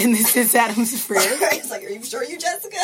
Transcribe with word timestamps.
And 0.00 0.14
this 0.14 0.36
is 0.36 0.54
Adam's 0.54 1.02
friend. 1.06 1.24
it's 1.52 1.70
like, 1.70 1.84
are 1.84 1.88
you 1.88 2.02
sure 2.04 2.22
you 2.22 2.38
Jessica? 2.38 2.76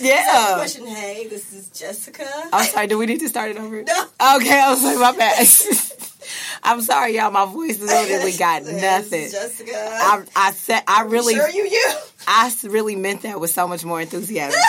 yeah. 0.00 0.54
Question, 0.54 0.86
hey, 0.86 1.26
this 1.28 1.52
is 1.52 1.68
Jessica. 1.68 2.26
I'm 2.52 2.64
sorry, 2.66 2.86
do 2.88 2.98
we 2.98 3.06
need 3.06 3.20
to 3.20 3.28
start 3.28 3.50
it 3.50 3.58
over? 3.58 3.82
No. 3.86 4.02
Okay, 4.36 4.60
I 4.60 4.70
was 4.70 4.82
like, 4.82 4.98
my 4.98 5.16
bad. 5.16 5.46
I'm 6.64 6.80
sorry, 6.80 7.16
y'all. 7.16 7.30
My 7.30 7.46
voice 7.46 7.78
literally 7.80 8.32
got 8.32 8.64
This 8.64 8.74
is 8.74 8.82
nothing. 8.82 9.30
Jessica. 9.30 9.72
I, 9.76 10.24
I 10.34 10.50
said, 10.52 10.82
I 10.88 11.02
really, 11.02 11.34
sure 11.34 11.48
you 11.48 11.64
you. 11.68 11.94
I 12.26 12.52
really 12.64 12.96
meant 12.96 13.22
that 13.22 13.38
with 13.38 13.50
so 13.50 13.68
much 13.68 13.84
more 13.84 14.00
enthusiasm. 14.00 14.60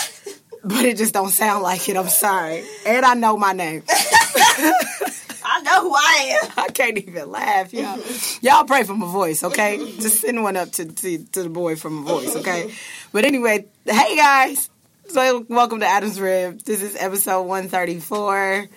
but 0.64 0.86
it 0.86 0.98
just 0.98 1.14
don't 1.14 1.32
sound 1.32 1.64
like 1.64 1.90
it. 1.90 1.98
I'm 1.98 2.10
sorry. 2.10 2.64
And 2.86 3.04
I 3.06 3.16
know 3.16 3.38
my 3.38 3.54
name. 3.54 3.84
I 5.98 6.50
I 6.58 6.68
can't 6.70 6.98
even 6.98 7.32
laugh, 7.32 7.74
y'all. 7.74 8.00
Y'all 8.42 8.66
pray 8.66 8.84
for 8.84 8.94
my 8.94 9.12
voice, 9.12 9.44
okay? 9.44 9.78
Just 9.78 10.22
send 10.22 10.42
one 10.42 10.56
up 10.56 10.72
to, 10.74 10.86
to, 10.86 11.18
to 11.26 11.44
the 11.44 11.50
boy 11.50 11.76
from 11.76 12.04
my 12.04 12.12
voice, 12.12 12.36
okay? 12.38 12.72
But 13.12 13.26
anyway, 13.26 13.66
hey 13.86 14.16
guys. 14.16 14.70
So 15.10 15.46
welcome 15.48 15.80
to 15.80 15.88
Adam's 15.88 16.20
Rib. 16.20 16.62
This 16.62 16.82
is 16.82 16.96
episode 16.98 17.44
134. 17.44 18.68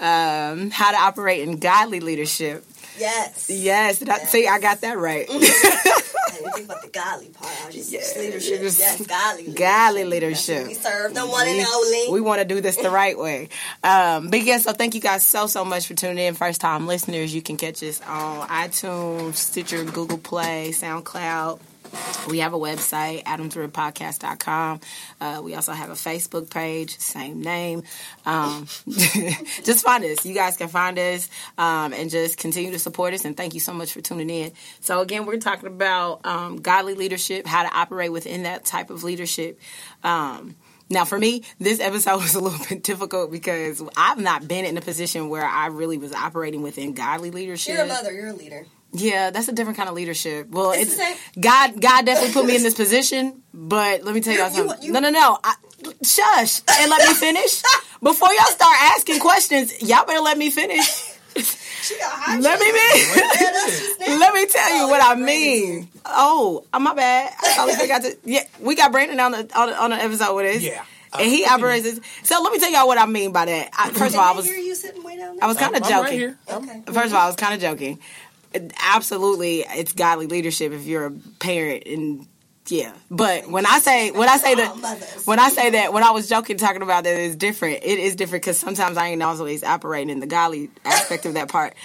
Um, 0.00 0.70
how 0.70 0.90
to 0.92 0.96
operate 0.96 1.48
in 1.48 1.58
godly 1.58 2.00
leadership. 2.00 2.64
Yes. 2.98 3.50
Yes, 3.50 3.98
did 3.98 4.08
I, 4.08 4.18
see, 4.18 4.46
I 4.46 4.60
got 4.60 4.80
that 4.82 4.98
right. 4.98 5.26
I 5.30 5.32
didn't 5.32 6.52
think 6.52 6.64
about 6.66 6.82
the 6.82 6.88
godly 6.88 7.28
part. 7.28 7.52
I 7.62 7.66
was 7.66 7.74
just, 7.74 7.92
just 7.92 8.16
leadership. 8.16 8.60
just 8.60 8.78
yes, 8.78 9.06
godly 9.06 9.42
leadership. 9.42 9.58
Godly 9.58 10.04
leadership. 10.04 10.66
We 10.66 10.74
serve 10.74 11.14
the 11.14 11.26
one 11.26 11.46
and 11.46 11.66
only. 11.66 12.12
We 12.12 12.20
want 12.20 12.40
to 12.40 12.44
do 12.44 12.60
this 12.60 12.76
the 12.76 12.90
right 12.90 13.18
way. 13.18 13.48
Um, 13.82 14.28
but 14.28 14.42
yeah, 14.42 14.58
so 14.58 14.72
thank 14.72 14.94
you 14.94 15.00
guys 15.00 15.24
so, 15.24 15.46
so 15.46 15.64
much 15.64 15.86
for 15.86 15.94
tuning 15.94 16.18
in. 16.18 16.34
First 16.34 16.60
time 16.60 16.86
listeners, 16.86 17.34
you 17.34 17.42
can 17.42 17.56
catch 17.56 17.82
us 17.82 18.00
on 18.02 18.46
iTunes, 18.48 19.34
Stitcher, 19.34 19.84
Google 19.84 20.18
Play, 20.18 20.70
SoundCloud. 20.70 21.60
We 22.28 22.38
have 22.40 22.52
a 22.52 22.58
website, 22.58 23.24
adamsribpodcast.com. 23.24 24.80
Uh, 25.20 25.40
we 25.42 25.54
also 25.54 25.72
have 25.72 25.90
a 25.90 25.94
Facebook 25.94 26.50
page, 26.50 26.98
same 26.98 27.42
name. 27.42 27.82
Um, 28.26 28.66
just 28.86 29.84
find 29.84 30.04
us. 30.04 30.24
You 30.24 30.34
guys 30.34 30.56
can 30.56 30.68
find 30.68 30.98
us 30.98 31.28
um, 31.56 31.92
and 31.92 32.10
just 32.10 32.38
continue 32.38 32.72
to 32.72 32.78
support 32.78 33.14
us. 33.14 33.24
And 33.24 33.36
thank 33.36 33.54
you 33.54 33.60
so 33.60 33.72
much 33.72 33.92
for 33.92 34.00
tuning 34.00 34.30
in. 34.30 34.52
So, 34.80 35.00
again, 35.00 35.26
we're 35.26 35.38
talking 35.38 35.68
about 35.68 36.24
um, 36.26 36.56
godly 36.60 36.94
leadership, 36.94 37.46
how 37.46 37.62
to 37.62 37.74
operate 37.74 38.12
within 38.12 38.42
that 38.42 38.64
type 38.64 38.90
of 38.90 39.04
leadership. 39.04 39.58
Um, 40.04 40.56
now, 40.90 41.04
for 41.04 41.18
me, 41.18 41.44
this 41.58 41.80
episode 41.80 42.16
was 42.22 42.34
a 42.34 42.40
little 42.40 42.64
bit 42.68 42.82
difficult 42.82 43.30
because 43.30 43.82
I've 43.96 44.18
not 44.18 44.46
been 44.48 44.64
in 44.64 44.76
a 44.76 44.80
position 44.80 45.28
where 45.28 45.44
I 45.44 45.66
really 45.66 45.98
was 45.98 46.12
operating 46.12 46.62
within 46.62 46.94
godly 46.94 47.30
leadership. 47.30 47.74
You're 47.74 47.84
a 47.84 47.88
mother. 47.88 48.12
You're 48.12 48.28
a 48.28 48.34
leader. 48.34 48.66
Yeah, 48.92 49.30
that's 49.30 49.48
a 49.48 49.52
different 49.52 49.76
kind 49.76 49.88
of 49.88 49.94
leadership. 49.94 50.48
Well, 50.50 50.72
It's 50.72 50.98
it's. 50.98 51.20
God. 51.38 51.80
God 51.80 52.06
definitely 52.06 52.32
put 52.32 52.46
me 52.46 52.56
in 52.56 52.62
this 52.62 52.74
position, 52.74 53.42
but 53.52 54.02
let 54.02 54.14
me 54.14 54.20
tell 54.20 54.34
y'all 54.34 54.48
You- 54.50 54.68
something. 54.68 54.82
you- 54.86 54.92
no, 54.92 55.00
no, 55.00 55.10
no. 55.10 55.38
I, 55.44 55.54
shush 56.02 56.60
and 56.80 56.90
let 56.90 57.06
me 57.08 57.14
finish. 57.14 57.62
Before 58.02 58.32
y'all 58.32 58.44
start 58.46 58.76
asking 58.96 59.20
questions, 59.20 59.82
y'all 59.82 60.06
better 60.06 60.20
let 60.20 60.38
me 60.38 60.50
finish. 60.50 61.14
She 61.80 61.96
got 61.96 62.10
high. 62.10 62.38
Let 62.40 62.58
me 62.58 62.72
be. 62.72 64.16
let 64.18 64.34
me 64.34 64.46
tell 64.46 64.76
you 64.76 64.82
Oh, 64.82 64.88
what 64.88 65.00
I 65.00 65.14
mean. 65.14 65.88
Oh, 66.04 66.64
uh, 66.72 66.80
my 66.80 66.92
bad. 66.92 67.32
I 67.40 67.54
totally 67.54 67.76
forgot 67.78 68.02
to. 68.02 68.16
Yeah, 68.24 68.42
we 68.60 68.74
got 68.74 68.90
Brandon 68.90 69.20
on 69.20 69.30
the 69.30 69.38
on 69.56 69.68
the, 69.68 69.82
on 69.84 69.90
the 69.90 69.96
episode 69.96 70.34
with 70.34 70.56
us. 70.56 70.62
Yeah. 70.62 70.84
and 71.16 71.30
he 71.30 71.44
operates. 71.46 71.84
This, 71.84 72.00
so 72.24 72.42
let 72.42 72.52
me 72.52 72.58
tell 72.58 72.70
y'all 72.72 72.88
what 72.88 72.98
I 72.98 73.06
mean 73.06 73.30
by 73.32 73.44
that. 73.44 73.70
I, 73.78 73.90
first 73.90 74.14
of 74.14 74.20
all, 74.20 74.26
I 74.26 74.36
was 74.36 74.44
hear 74.46 74.56
you 74.58 74.74
sitting 74.74 75.04
way 75.04 75.16
down 75.16 75.36
there. 75.36 75.44
I 75.44 75.46
was 75.46 75.56
kind 75.56 75.76
of 75.76 75.82
I'm 75.84 75.88
joking. 75.88 76.02
right 76.02 76.12
here. 76.12 76.38
Okay. 76.50 76.82
First 76.86 77.06
of 77.06 77.14
all, 77.14 77.20
I 77.22 77.26
was 77.26 77.36
kind 77.36 77.54
of 77.54 77.60
joking. 77.60 78.00
Absolutely, 78.54 79.60
it's 79.60 79.92
godly 79.92 80.26
leadership 80.26 80.72
if 80.72 80.86
you're 80.86 81.06
a 81.06 81.10
parent 81.38 81.84
and 81.86 82.26
yeah. 82.68 82.92
But 83.10 83.48
when 83.50 83.66
I 83.66 83.78
say 83.80 84.10
when 84.10 84.28
I 84.28 84.36
say 84.38 84.54
that 84.56 84.72
when 85.26 85.38
I 85.38 85.48
say 85.50 85.70
that 85.70 85.92
when 85.92 86.02
I 86.02 86.10
was 86.10 86.28
joking 86.28 86.56
talking 86.58 86.82
about 86.82 87.04
that 87.04 87.18
it's 87.18 87.36
different. 87.36 87.80
It 87.82 87.98
is 87.98 88.16
different 88.16 88.42
because 88.44 88.58
sometimes 88.58 88.96
I 88.96 89.08
ain't 89.08 89.22
always 89.22 89.64
operating 89.64 90.10
in 90.10 90.20
the 90.20 90.26
godly 90.26 90.70
aspect 90.84 91.26
of 91.26 91.34
that 91.34 91.48
part. 91.48 91.74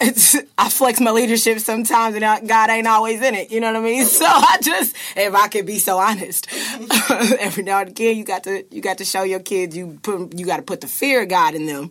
It's, 0.00 0.36
I 0.56 0.68
flex 0.70 1.00
my 1.00 1.10
leadership 1.10 1.58
sometimes, 1.58 2.14
and 2.14 2.24
I- 2.24 2.40
God 2.40 2.70
ain't 2.70 2.86
always 2.86 3.20
in 3.20 3.34
it. 3.34 3.50
You 3.50 3.60
know 3.60 3.66
what 3.72 3.76
I 3.76 3.80
mean? 3.82 4.04
So 4.06 4.26
I 4.26 4.58
just, 4.62 4.94
if 5.16 5.34
I 5.34 5.48
could 5.48 5.66
be 5.66 5.80
so 5.80 5.98
honest, 5.98 6.46
every 7.40 7.64
now 7.64 7.80
and 7.80 7.88
again, 7.90 8.16
you 8.16 8.24
got 8.24 8.44
to 8.44 8.64
you 8.70 8.80
got 8.80 8.98
to 8.98 9.04
show 9.04 9.24
your 9.24 9.40
kids 9.40 9.76
you 9.76 9.98
put 10.02 10.38
you 10.38 10.46
got 10.46 10.58
to 10.58 10.62
put 10.62 10.82
the 10.82 10.86
fear 10.86 11.22
of 11.22 11.28
God 11.28 11.56
in 11.56 11.66
them, 11.66 11.90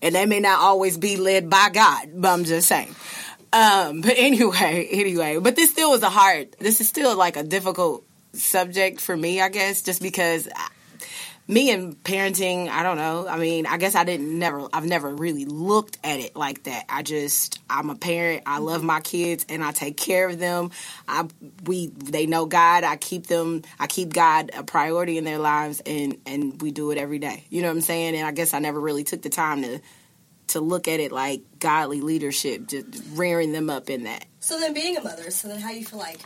and 0.00 0.14
they 0.14 0.24
may 0.24 0.40
not 0.40 0.60
always 0.60 0.96
be 0.96 1.18
led 1.18 1.50
by 1.50 1.68
God. 1.70 2.08
But 2.14 2.28
I'm 2.30 2.44
just 2.44 2.66
saying. 2.66 2.94
Um, 3.54 4.00
but 4.00 4.14
anyway, 4.16 4.88
anyway, 4.90 5.38
but 5.38 5.54
this 5.54 5.70
still 5.70 5.92
was 5.92 6.02
a 6.02 6.10
hard. 6.10 6.56
This 6.58 6.80
is 6.80 6.88
still 6.88 7.16
like 7.16 7.36
a 7.36 7.44
difficult 7.44 8.04
subject 8.32 9.00
for 9.00 9.16
me, 9.16 9.40
I 9.40 9.48
guess, 9.48 9.82
just 9.82 10.02
because. 10.02 10.48
I, 10.54 10.68
me 11.46 11.70
and 11.70 12.02
parenting, 12.02 12.68
I 12.68 12.82
don't 12.82 12.96
know. 12.96 13.28
I 13.28 13.36
mean, 13.36 13.66
I 13.66 13.76
guess 13.76 13.94
I 13.94 14.04
didn't 14.04 14.38
never 14.38 14.66
I've 14.72 14.86
never 14.86 15.14
really 15.14 15.44
looked 15.44 15.98
at 16.02 16.18
it 16.18 16.34
like 16.34 16.62
that. 16.62 16.86
I 16.88 17.02
just 17.02 17.60
I'm 17.68 17.90
a 17.90 17.94
parent. 17.94 18.44
I 18.46 18.60
love 18.60 18.82
my 18.82 19.00
kids 19.00 19.44
and 19.50 19.62
I 19.62 19.72
take 19.72 19.98
care 19.98 20.26
of 20.26 20.38
them. 20.38 20.70
I 21.06 21.28
we 21.66 21.88
they 21.88 22.24
know 22.24 22.46
God. 22.46 22.82
I 22.82 22.96
keep 22.96 23.26
them 23.26 23.60
I 23.78 23.86
keep 23.88 24.14
God 24.14 24.52
a 24.54 24.64
priority 24.64 25.18
in 25.18 25.24
their 25.24 25.36
lives 25.38 25.82
and 25.84 26.16
and 26.24 26.62
we 26.62 26.70
do 26.70 26.90
it 26.92 26.96
every 26.96 27.18
day. 27.18 27.44
You 27.50 27.60
know 27.60 27.68
what 27.68 27.74
I'm 27.74 27.82
saying? 27.82 28.16
And 28.16 28.26
I 28.26 28.32
guess 28.32 28.54
I 28.54 28.58
never 28.58 28.80
really 28.80 29.04
took 29.04 29.20
the 29.20 29.28
time 29.28 29.60
to 29.64 29.80
to 30.48 30.60
look 30.60 30.88
at 30.88 31.00
it 31.00 31.12
like 31.12 31.42
godly 31.58 32.00
leadership, 32.00 32.66
just 32.66 32.86
rearing 33.14 33.52
them 33.52 33.70
up 33.70 33.90
in 33.90 34.04
that. 34.04 34.24
So 34.40 34.58
then, 34.58 34.74
being 34.74 34.96
a 34.96 35.02
mother, 35.02 35.30
so 35.30 35.48
then 35.48 35.60
how 35.60 35.70
you 35.70 35.84
feel 35.84 35.98
like 35.98 36.20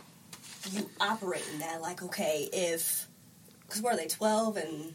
you 0.71 0.89
operate 0.99 1.47
in 1.53 1.59
that? 1.59 1.81
Like, 1.81 2.03
okay, 2.03 2.49
if 2.51 3.07
because 3.67 3.81
what 3.81 3.93
are 3.93 3.97
they, 3.97 4.07
twelve 4.07 4.57
and 4.57 4.93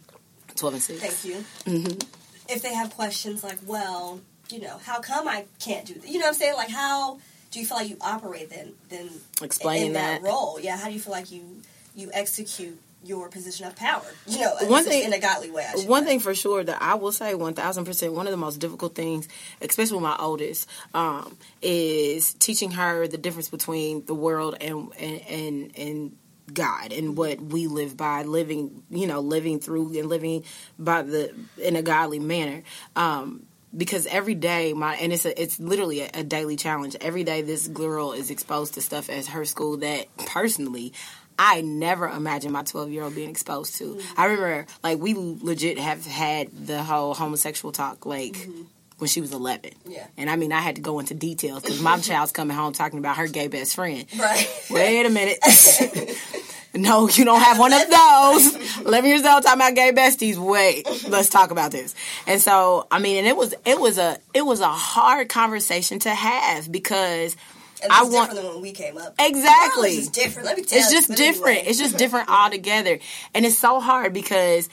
12 0.57 0.75
and 0.75 0.83
6. 0.83 1.01
thank 1.01 1.25
you. 1.25 1.45
Mm-hmm. 1.65 2.53
If 2.53 2.63
they 2.63 2.75
have 2.75 2.91
questions 2.95 3.43
like, 3.43 3.59
well, 3.67 4.21
you 4.51 4.61
know, 4.61 4.79
how 4.85 5.01
come 5.01 5.27
I 5.27 5.47
can't 5.59 5.87
do 5.87 5.95
that? 5.95 6.07
You 6.07 6.15
know 6.19 6.27
what 6.27 6.29
I'm 6.29 6.35
saying? 6.35 6.55
Like, 6.55 6.71
how 6.71 7.19
do 7.51 7.61
you 7.61 7.67
feel 7.67 7.79
like 7.79 7.89
you 7.89 7.97
operate 8.01 8.51
then? 8.51 8.75
Then 8.89 9.09
Explaining 9.43 9.89
in 9.89 9.93
that, 9.95 10.23
that. 10.23 10.29
role, 10.29 10.59
yeah. 10.61 10.77
How 10.77 10.87
do 10.87 10.93
you 10.93 11.01
feel 11.01 11.13
like 11.13 11.31
you 11.31 11.63
you 11.97 12.11
execute 12.13 12.79
your 13.07 13.29
position 13.29 13.67
of 13.67 13.77
power? 13.77 14.03
You 14.27 14.41
know, 14.41 14.55
One 14.63 14.85
in- 14.85 14.89
thing- 14.91 15.05
in 15.05 15.13
a 15.13 15.19
godly 15.19 15.51
way. 15.51 15.67
One 15.87 16.03
say. 16.05 16.09
thing 16.11 16.21
for 16.21 16.35
sure 16.35 16.63
that 16.65 16.81
I 16.83 16.95
will 16.95 17.13
say, 17.13 17.35
one 17.35 17.55
thousand 17.55 17.85
percent, 17.85 18.13
one 18.13 18.27
of 18.27 18.31
the 18.31 18.37
most 18.37 18.59
difficult 18.61 18.95
things, 18.95 19.29
especially 19.61 19.97
with 19.97 20.03
my 20.05 20.17
oldest, 20.19 20.69
um, 20.95 21.37
is 21.63 22.35
teaching 22.35 22.73
her 22.73 23.07
the 23.09 23.19
difference 23.19 23.49
between 23.49 24.05
the 24.07 24.15
world 24.15 24.57
and 24.61 24.91
and 24.99 25.21
and, 25.29 25.79
and 25.79 26.17
God 26.53 26.93
and 26.93 27.17
what 27.17 27.41
we 27.41 27.67
live 27.67 27.97
by, 27.97 28.23
living, 28.23 28.83
you 28.91 29.07
know, 29.07 29.21
living 29.21 29.61
through 29.61 29.99
and 29.99 30.09
living 30.09 30.45
by 30.79 31.03
the 31.03 31.35
in 31.59 31.75
a 31.77 31.83
godly 31.83 32.19
manner. 32.19 32.63
Um, 32.97 33.47
because 33.77 34.07
every 34.07 34.35
day 34.37 34.73
my 34.73 34.95
and 34.97 35.13
it's 35.13 35.25
a, 35.25 35.43
it's 35.43 35.59
literally 35.59 36.03
a, 36.03 36.11
a 36.15 36.23
daily 36.23 36.55
challenge. 36.55 36.95
Every 37.01 37.25
day 37.25 37.43
this 37.43 37.67
girl 37.67 38.13
is 38.13 38.31
exposed 38.31 38.75
to 38.75 38.83
stuff 38.83 39.11
at 39.11 39.27
her 39.27 39.45
school 39.45 39.79
that 39.79 40.15
personally 40.17 40.93
I 41.39 41.61
never 41.61 42.09
imagined 42.09 42.53
my 42.53 42.63
12 42.63 42.91
year 42.91 43.03
old 43.03 43.15
being 43.15 43.31
exposed 43.31 43.77
to. 43.77 43.95
Mm-hmm. 43.95 44.21
I 44.21 44.25
remember 44.27 44.67
like 44.83 44.99
we 44.99 45.15
legit 45.15 45.79
have 45.79 46.05
had 46.07 46.67
the 46.67 46.83
whole 46.83 47.15
homosexual 47.15 47.73
talk 47.73 48.07
like 48.07 48.33
mm-hmm. 48.33 48.63
when 48.99 49.09
she 49.09 49.21
was 49.21 49.33
11. 49.33 49.73
Yeah. 49.87 50.07
And 50.17 50.31
I 50.31 50.37
mean 50.37 50.53
I 50.53 50.61
had 50.61 50.77
to 50.77 50.83
go 50.83 50.99
into 50.99 51.15
details 51.15 51.63
because 51.63 51.81
my 51.81 51.99
child's 52.01 52.33
coming 52.33 52.57
home 52.57 52.73
talking 52.73 52.99
about 52.99 53.17
her 53.17 53.27
gay 53.27 53.49
best 53.49 53.75
friend. 53.75 54.07
Right. 54.19 54.49
Wait 54.71 55.07
a 55.07 55.11
minute. 55.11 55.39
no, 56.75 57.09
you 57.09 57.25
don't 57.25 57.41
have 57.41 57.59
one 57.59 57.73
of 57.73 57.89
those. 57.89 58.77
11 58.87 59.11
years 59.11 59.25
old 59.25 59.43
talking 59.43 59.61
about 59.61 59.75
gay 59.75 59.93
besties. 59.93 60.37
Wait, 60.37 60.87
let's 61.09 61.29
talk 61.29 61.51
about 61.51 61.71
this. 61.71 61.95
And 62.27 62.41
so, 62.41 62.87
I 62.91 62.99
mean, 62.99 63.19
and 63.19 63.27
it 63.27 63.37
was, 63.37 63.55
it 63.65 63.81
was 63.81 63.99
a, 63.99 64.19
it 64.33 64.43
was 64.43 64.61
a 64.61 64.69
hard 64.69 65.29
conversation 65.29 66.01
to 66.01 66.11
have 66.11 66.71
because 66.71 67.37
I 67.83 68.03
it's 68.03 68.15
want, 68.15 68.31
different 68.31 68.35
than 68.37 68.55
when 68.55 68.63
we 68.63 68.73
came 68.73 68.97
up. 68.97 69.15
Exactly. 69.19 69.91
It's 69.91 69.99
just 69.99 70.13
different. 70.15 70.47
Let 70.47 70.57
me 70.57 70.65
tell 70.65 70.79
you. 70.79 70.85
it's 70.85 70.93
just 70.93 71.09
but 71.09 71.17
different. 71.17 71.59
anyway. 71.59 71.71
It's 71.71 71.79
just 71.79 71.99
different 71.99 72.29
altogether. 72.29 72.99
And 73.35 73.45
it's 73.45 73.59
so 73.59 73.81
hard 73.81 74.13
because 74.13 74.69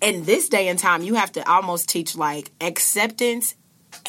in 0.00 0.24
this 0.24 0.48
day 0.48 0.68
and 0.68 0.78
time, 0.78 1.02
you 1.02 1.14
have 1.14 1.32
to 1.32 1.48
almost 1.50 1.88
teach 1.88 2.16
like 2.16 2.50
acceptance 2.60 3.54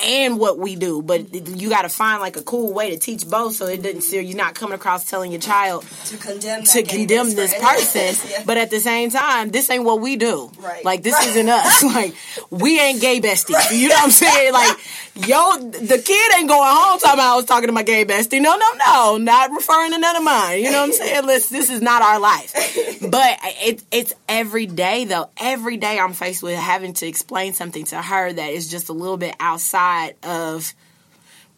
and 0.04 0.40
what 0.40 0.58
we 0.58 0.76
do. 0.76 1.02
But 1.02 1.22
mm-hmm. 1.32 1.56
you 1.56 1.70
got 1.70 1.84
to 1.84 1.90
find 1.90 2.22
like 2.22 2.38
a 2.38 2.42
cool 2.42 2.74
way 2.74 2.92
to 2.92 2.98
teach 2.98 3.28
both, 3.28 3.56
so 3.56 3.66
it 3.66 3.82
doesn't. 3.82 4.02
So 4.02 4.18
you're 4.18 4.38
not 4.38 4.56
coming 4.56 4.76
across 4.76 5.10
telling 5.10 5.32
your 5.32 5.42
child 5.42 5.86
to 6.06 6.18
condemn 6.18 6.64
to 6.64 6.84
condemn 6.84 7.34
this 7.34 7.54
person, 7.60 8.30
Yeah. 8.32 8.44
but 8.46 8.58
at 8.58 8.70
the 8.70 8.80
same 8.80 9.10
time, 9.10 9.50
this 9.50 9.70
ain't 9.70 9.84
what 9.84 10.02
we 10.02 10.16
do. 10.16 10.52
Right. 10.60 10.84
Like 10.84 11.04
this 11.04 11.14
Right. 11.14 11.28
isn't 11.30 11.50
us. 11.50 11.84
like 11.96 12.16
we 12.50 12.80
ain't 12.80 13.02
gay 13.02 13.20
besties. 13.20 13.78
You 13.78 13.90
know 13.90 13.96
what 13.96 14.06
I'm 14.06 14.12
saying? 14.12 14.54
Like 14.54 14.78
yo, 15.16 15.58
the 15.58 16.02
kid 16.04 16.38
ain't 16.38 16.48
going 16.48 16.70
home 16.76 17.00
talking 17.00 17.14
about 17.14 17.34
I 17.34 17.36
was 17.36 17.46
talking 17.46 17.68
to 17.68 17.74
my 17.74 17.84
gay 17.84 18.06
bestie. 18.06 18.42
No, 18.42 18.56
no, 18.56 18.68
no, 18.86 19.18
not 19.18 19.52
referring 19.52 19.92
to 19.92 19.98
none 19.98 20.16
of 20.16 20.24
mine. 20.24 20.60
You 20.60 20.72
know 20.72 20.82
what 20.82 20.90
I'm 20.90 20.94
saying? 20.94 21.26
This 21.26 21.70
is 21.70 21.82
not 21.82 22.02
our 22.02 22.20
life. 22.20 22.54
But 23.02 23.38
it, 23.44 23.84
it's 23.92 24.14
every 24.30 24.66
day 24.66 25.06
though. 25.06 25.30
Every 25.38 25.78
day 25.78 26.00
I'm 26.00 26.14
faced 26.14 26.44
with 26.44 26.58
having 26.58 26.94
to 26.94 27.08
explain 27.08 27.54
something 27.54 27.86
to 27.86 28.02
her 28.02 28.32
that 28.32 28.52
is 28.52 28.70
just 28.70 28.90
a 28.90 28.94
little 28.94 29.18
bit 29.18 29.36
outside 29.40 29.87
of 30.24 30.74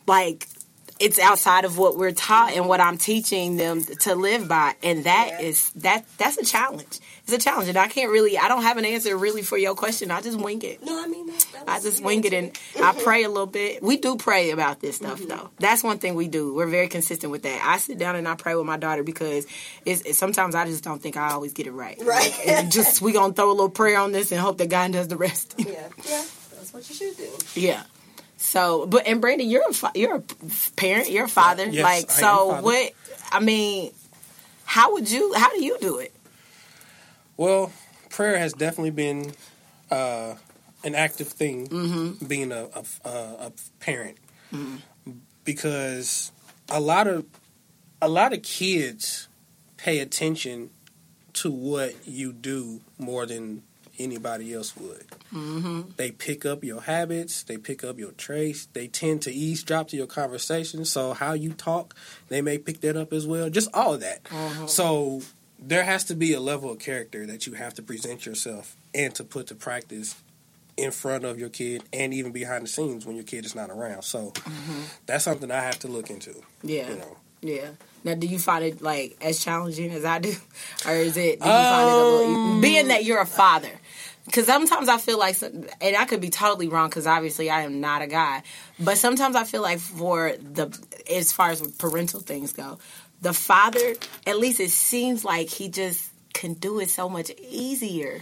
like 0.07 0.47
it's 0.99 1.17
outside 1.17 1.63
of 1.63 1.77
what 1.77 1.95
we're 1.95 2.11
taught 2.11 2.51
and 2.51 2.67
what 2.67 2.81
I'm 2.81 2.97
teaching 2.97 3.55
them 3.55 3.81
to 4.01 4.15
live 4.15 4.49
by, 4.49 4.75
and 4.83 5.05
that 5.05 5.27
Yeah. 5.29 5.39
is 5.47 5.69
that 5.77 6.03
that's 6.17 6.37
a 6.37 6.43
challenge. 6.43 6.99
It's 7.23 7.31
a 7.31 7.37
challenge, 7.37 7.69
and 7.69 7.77
I 7.77 7.87
can't 7.87 8.11
really. 8.11 8.37
I 8.37 8.49
don't 8.49 8.63
have 8.63 8.75
an 8.77 8.83
answer 8.83 9.15
really 9.15 9.41
for 9.41 9.57
your 9.57 9.75
question. 9.75 10.11
I 10.11 10.19
just 10.19 10.37
wing 10.37 10.61
it. 10.63 10.83
No, 10.83 11.01
I 11.01 11.07
mean 11.07 11.27
that, 11.27 11.45
that 11.53 11.63
I 11.69 11.79
just 11.79 12.03
wing 12.03 12.25
it 12.25 12.33
and 12.33 12.47
answer. 12.75 12.83
I 12.83 12.91
pray 13.03 13.23
a 13.23 13.29
little 13.29 13.45
bit. 13.45 13.81
We 13.81 13.95
do 13.95 14.17
pray 14.17 14.49
about 14.51 14.81
this 14.81 14.97
stuff 14.97 15.19
Mm-hmm. 15.21 15.29
though. 15.29 15.49
That's 15.59 15.83
one 15.85 15.99
thing 15.99 16.15
we 16.15 16.27
do. 16.27 16.53
We're 16.53 16.67
very 16.67 16.89
consistent 16.89 17.31
with 17.31 17.43
that. 17.43 17.61
I 17.63 17.77
sit 17.77 17.97
down 17.97 18.17
and 18.17 18.27
I 18.27 18.35
pray 18.35 18.55
with 18.55 18.65
my 18.65 18.75
daughter 18.77 19.03
because 19.03 19.45
it's, 19.85 20.01
it's 20.01 20.17
sometimes 20.17 20.53
I 20.53 20.65
just 20.65 20.83
don't 20.83 21.01
think 21.01 21.15
I 21.15 21.29
always 21.31 21.53
get 21.53 21.65
it 21.67 21.71
right. 21.71 21.97
Right. 22.03 22.29
Like, 22.31 22.47
and 22.47 22.71
just 22.73 23.01
we 23.01 23.13
gonna 23.13 23.31
throw 23.33 23.49
a 23.49 23.53
little 23.53 23.69
prayer 23.69 23.99
on 23.99 24.11
this 24.11 24.33
and 24.33 24.41
hope 24.41 24.57
that 24.57 24.69
God 24.69 24.91
does 24.91 25.07
the 25.07 25.15
rest. 25.17 25.55
Yeah, 25.59 25.87
yeah, 26.09 26.25
that's 26.55 26.73
what 26.73 26.89
you 26.89 26.95
should 26.95 27.15
do. 27.15 27.29
Yeah. 27.55 27.83
So, 28.41 28.85
but 28.87 29.05
and 29.05 29.19
Brandon, 29.19 29.49
you're 29.49 29.63
a 29.69 29.91
you're 29.99 30.15
a 30.15 30.23
parent, 30.77 31.11
you're 31.11 31.25
a 31.25 31.29
father. 31.29 31.65
Yes, 31.67 31.83
like, 31.83 32.09
I 32.09 32.13
so 32.21 32.49
father. 32.51 32.61
what? 32.63 32.91
I 33.31 33.39
mean, 33.41 33.91
how 34.63 34.93
would 34.93 35.11
you? 35.11 35.33
How 35.35 35.49
do 35.51 35.61
you 35.63 35.77
do 35.79 35.99
it? 35.99 36.13
Well, 37.35 37.71
prayer 38.09 38.39
has 38.39 38.53
definitely 38.53 38.91
been 38.91 39.33
uh, 39.91 40.35
an 40.83 40.95
active 40.95 41.27
thing, 41.27 41.67
Mm-hmm. 41.67 42.25
being 42.25 42.51
a, 42.53 42.69
a, 42.73 42.83
a, 43.07 43.09
a 43.47 43.51
parent, 43.81 44.17
because 45.43 46.31
a 46.69 46.79
lot 46.79 47.07
of 47.07 47.25
a 48.01 48.07
lot 48.07 48.31
of 48.33 48.41
kids 48.41 49.27
pay 49.77 49.99
attention 49.99 50.69
to 51.33 51.51
what 51.51 52.07
you 52.07 52.31
do 52.33 52.81
more 52.97 53.25
than 53.25 53.63
anybody 53.99 54.53
else 54.53 54.75
would. 54.77 55.05
Mm-hmm. 55.33 55.81
They 55.97 56.11
pick 56.11 56.45
up 56.45 56.63
your 56.63 56.81
habits, 56.81 57.43
they 57.43 57.57
pick 57.57 57.83
up 57.83 57.99
your 57.99 58.11
traits, 58.13 58.67
they 58.73 58.87
tend 58.87 59.21
to 59.23 59.31
eavesdrop 59.31 59.89
to 59.89 59.97
your 59.97 60.07
conversation. 60.07 60.85
So 60.85 61.13
how 61.13 61.33
you 61.33 61.53
talk, 61.53 61.95
they 62.29 62.41
may 62.41 62.57
pick 62.57 62.81
that 62.81 62.95
up 62.97 63.13
as 63.13 63.27
well. 63.27 63.49
Just 63.49 63.69
all 63.73 63.93
of 63.95 64.01
that. 64.01 64.21
So 64.67 65.21
there 65.59 65.83
has 65.83 66.03
to 66.05 66.15
be 66.15 66.33
a 66.33 66.39
level 66.39 66.71
of 66.71 66.79
character 66.79 67.25
that 67.25 67.45
you 67.45 67.53
have 67.53 67.73
to 67.75 67.81
present 67.81 68.25
yourself 68.25 68.75
and 68.95 69.13
to 69.15 69.23
put 69.23 69.47
to 69.47 69.55
practice 69.55 70.15
in 70.77 70.91
front 70.91 71.25
of 71.25 71.37
your 71.37 71.49
kid 71.49 71.83
and 71.91 72.13
even 72.13 72.31
behind 72.31 72.63
the 72.63 72.67
scenes 72.69 73.05
when 73.05 73.15
your 73.17 73.25
kid 73.25 73.45
is 73.45 73.53
not 73.53 73.69
around. 73.69 74.03
So 74.03 74.31
that's 75.05 75.25
something 75.25 75.51
I 75.51 75.59
have 75.61 75.79
to 75.79 75.87
look 75.89 76.09
into. 76.09 76.33
Yeah, 76.63 76.89
You 76.89 76.95
know. 76.97 77.17
yeah. 77.41 77.67
Now, 78.05 78.13
do 78.15 78.27
you 78.27 78.39
find 78.39 78.63
it 78.63 78.81
like 78.81 79.17
as 79.19 79.43
challenging 79.43 79.91
as 79.91 80.05
I 80.05 80.19
do, 80.19 80.33
or 80.87 80.93
is 80.93 81.17
it? 81.17 81.41
Do 81.41 81.45
you 81.45 81.51
find 81.51 81.89
it 81.89 81.93
a 81.93 81.97
little, 81.97 82.35
Um, 82.35 82.61
being 82.61 82.87
that 82.87 83.03
you're 83.03 83.19
a 83.19 83.25
father? 83.25 83.67
Because 84.29 84.45
sometimes 84.45 84.89
I 84.89 84.99
feel 84.99 85.17
like, 85.17 85.41
and 85.41 85.97
I 85.97 86.05
could 86.05 86.21
be 86.21 86.29
totally 86.29 86.67
wrong 86.67 86.87
because 86.87 87.07
obviously 87.07 87.49
I 87.49 87.61
am 87.61 87.81
not 87.81 88.03
a 88.03 88.07
guy, 88.07 88.43
but 88.79 88.99
sometimes 88.99 89.35
I 89.35 89.43
feel 89.43 89.63
like 89.63 89.79
for 89.79 90.33
the 90.37 90.77
as 91.11 91.31
far 91.31 91.49
as 91.49 91.61
parental 91.79 92.19
things 92.19 92.53
go, 92.53 92.77
the 93.23 93.33
father 93.33 93.95
at 94.27 94.37
least 94.37 94.59
it 94.59 94.69
seems 94.69 95.25
like 95.25 95.49
he 95.49 95.67
just 95.67 96.11
can 96.33 96.53
do 96.53 96.79
it 96.79 96.91
so 96.91 97.09
much 97.09 97.31
easier. 97.41 98.21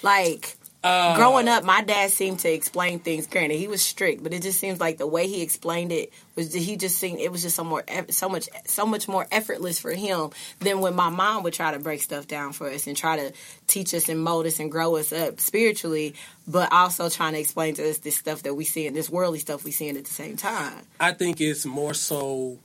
Like 0.00 0.56
Uh, 0.84 1.14
growing 1.14 1.46
up, 1.46 1.62
my 1.62 1.80
dad 1.82 2.10
seemed 2.10 2.40
to 2.40 2.52
explain 2.52 2.98
things. 2.98 3.28
Granted, 3.28 3.56
he 3.56 3.68
was 3.68 3.80
strict, 3.80 4.22
but 4.22 4.32
it 4.32 4.42
just 4.42 4.58
seems 4.58 4.80
like 4.80 4.98
the 4.98 5.06
way 5.06 5.28
he 5.28 5.40
explained 5.40 5.92
it 5.92 6.12
was 6.34 6.52
he 6.52 6.76
just 6.76 6.98
seemed 6.98 7.20
it 7.20 7.30
was 7.30 7.42
just 7.42 7.54
so 7.54 7.62
more 7.62 7.84
so 8.10 8.28
much 8.28 8.48
so 8.66 8.84
much 8.84 9.06
more 9.06 9.26
effortless 9.30 9.78
for 9.78 9.92
him 9.92 10.30
than 10.58 10.80
when 10.80 10.94
my 10.94 11.08
mom 11.08 11.44
would 11.44 11.52
try 11.52 11.70
to 11.72 11.78
break 11.78 12.02
stuff 12.02 12.26
down 12.26 12.52
for 12.52 12.68
us 12.68 12.88
and 12.88 12.96
try 12.96 13.16
to 13.16 13.32
teach 13.68 13.94
us 13.94 14.08
and 14.08 14.20
mold 14.20 14.46
us 14.46 14.58
and 14.58 14.72
grow 14.72 14.96
us 14.96 15.12
up 15.12 15.38
spiritually, 15.38 16.14
but 16.48 16.72
also 16.72 17.08
trying 17.08 17.34
to 17.34 17.38
explain 17.38 17.74
to 17.74 17.88
us 17.88 17.98
this 17.98 18.16
stuff 18.16 18.42
that 18.42 18.54
we 18.54 18.64
see 18.64 18.86
in 18.86 18.92
this 18.94 19.08
worldly 19.08 19.38
stuff 19.38 19.62
we 19.62 19.70
see 19.70 19.88
in 19.88 19.96
at 19.96 20.04
the 20.04 20.10
same 20.12 20.36
time. 20.36 20.82
I 20.98 21.12
think 21.12 21.40
it's 21.40 21.64
more 21.64 21.94
so 21.94 22.58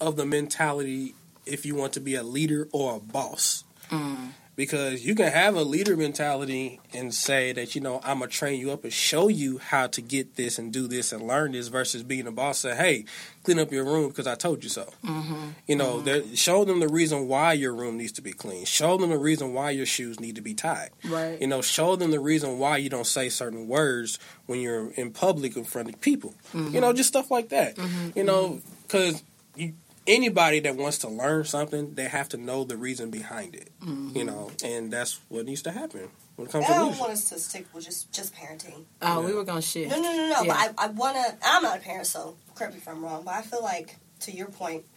of 0.00 0.16
the 0.16 0.24
mentality 0.24 1.14
if 1.44 1.66
you 1.66 1.74
want 1.74 1.92
to 1.92 2.00
be 2.00 2.14
a 2.14 2.22
leader 2.22 2.68
or 2.72 2.96
a 2.96 3.00
boss. 3.00 3.64
Because 4.56 5.04
you 5.04 5.14
can 5.14 5.30
have 5.30 5.54
a 5.54 5.62
leader 5.62 5.98
mentality 5.98 6.80
and 6.94 7.12
say 7.12 7.52
that, 7.52 7.74
you 7.74 7.82
know, 7.82 8.00
I'm 8.02 8.20
going 8.20 8.30
to 8.30 8.36
train 8.36 8.58
you 8.58 8.72
up 8.72 8.84
and 8.84 8.92
show 8.92 9.28
you 9.28 9.58
how 9.58 9.86
to 9.88 10.00
get 10.00 10.36
this 10.36 10.58
and 10.58 10.72
do 10.72 10.88
this 10.88 11.12
and 11.12 11.26
learn 11.28 11.52
this 11.52 11.68
versus 11.68 12.02
being 12.02 12.26
a 12.26 12.32
boss. 12.32 12.60
Say, 12.60 12.74
hey, 12.74 13.04
clean 13.42 13.58
up 13.58 13.70
your 13.70 13.84
room 13.84 14.08
because 14.08 14.26
I 14.26 14.34
told 14.34 14.64
you 14.64 14.70
so. 14.70 14.88
Mm-hmm. 15.04 15.48
You 15.66 15.76
know, 15.76 15.96
mm-hmm. 15.96 16.04
there- 16.06 16.36
show 16.36 16.64
them 16.64 16.80
the 16.80 16.88
reason 16.88 17.28
why 17.28 17.52
your 17.52 17.74
room 17.74 17.98
needs 17.98 18.12
to 18.12 18.22
be 18.22 18.32
clean. 18.32 18.64
Show 18.64 18.96
them 18.96 19.10
the 19.10 19.18
reason 19.18 19.52
why 19.52 19.70
your 19.70 19.86
shoes 19.86 20.20
need 20.20 20.36
to 20.36 20.40
be 20.40 20.54
tied. 20.54 20.88
Right. 21.04 21.38
You 21.38 21.48
know, 21.48 21.60
show 21.60 21.96
them 21.96 22.10
the 22.10 22.20
reason 22.20 22.58
why 22.58 22.78
you 22.78 22.88
don't 22.88 23.06
say 23.06 23.28
certain 23.28 23.68
words 23.68 24.18
when 24.46 24.60
you're 24.60 24.90
in 24.92 25.10
public 25.10 25.56
in 25.56 25.64
front 25.64 25.90
of 25.90 26.00
people. 26.00 26.34
You 26.54 26.60
mm-hmm. 26.60 26.80
know, 26.80 26.92
just 26.94 27.10
stuff 27.10 27.30
like 27.30 27.50
that. 27.50 27.76
You 28.14 28.24
know, 28.24 28.62
because 28.82 29.22
you, 29.54 29.74
anybody 30.06 30.60
that 30.60 30.76
wants 30.76 30.98
to 30.98 31.08
learn 31.08 31.44
something, 31.44 31.94
they 31.94 32.08
have 32.08 32.28
to 32.30 32.36
know 32.36 32.64
the 32.64 32.76
reason 32.76 33.10
behind 33.10 33.54
it. 33.54 33.70
You 33.80 33.86
mm-hmm. 33.86 34.26
know, 34.26 34.50
and 34.64 34.92
that's 34.92 35.20
what 35.28 35.46
needs 35.46 35.62
to 35.62 35.72
happen 35.72 36.08
when 36.36 36.48
it 36.48 36.52
comes 36.52 36.64
I 36.64 36.68
to 36.68 36.74
don't 36.74 36.82
leadership. 36.84 37.00
want 37.00 37.12
us 37.12 37.28
to 37.30 37.38
stick 37.38 37.66
with 37.72 37.84
just 37.84 38.12
just 38.12 38.34
parenting. 38.34 38.84
Oh, 39.02 39.20
we 39.22 39.32
were 39.32 39.44
gonna 39.44 39.62
shit. 39.62 39.88
No, 39.88 39.96
no, 39.96 40.12
no, 40.12 40.28
no. 40.28 40.42
Yeah. 40.42 40.44
But 40.46 40.74
I, 40.78 40.84
I 40.84 40.88
want 40.88 41.16
to. 41.16 41.36
I'm 41.42 41.62
not 41.62 41.78
a 41.78 41.80
parent, 41.80 42.06
so 42.06 42.36
correct 42.54 42.74
me 42.74 42.78
if 42.78 42.88
I'm 42.88 43.04
wrong. 43.04 43.22
But 43.24 43.34
I 43.34 43.42
feel 43.42 43.62
like, 43.62 43.96
to 44.20 44.32
your 44.32 44.48
point, 44.48 44.84
I 44.94 44.95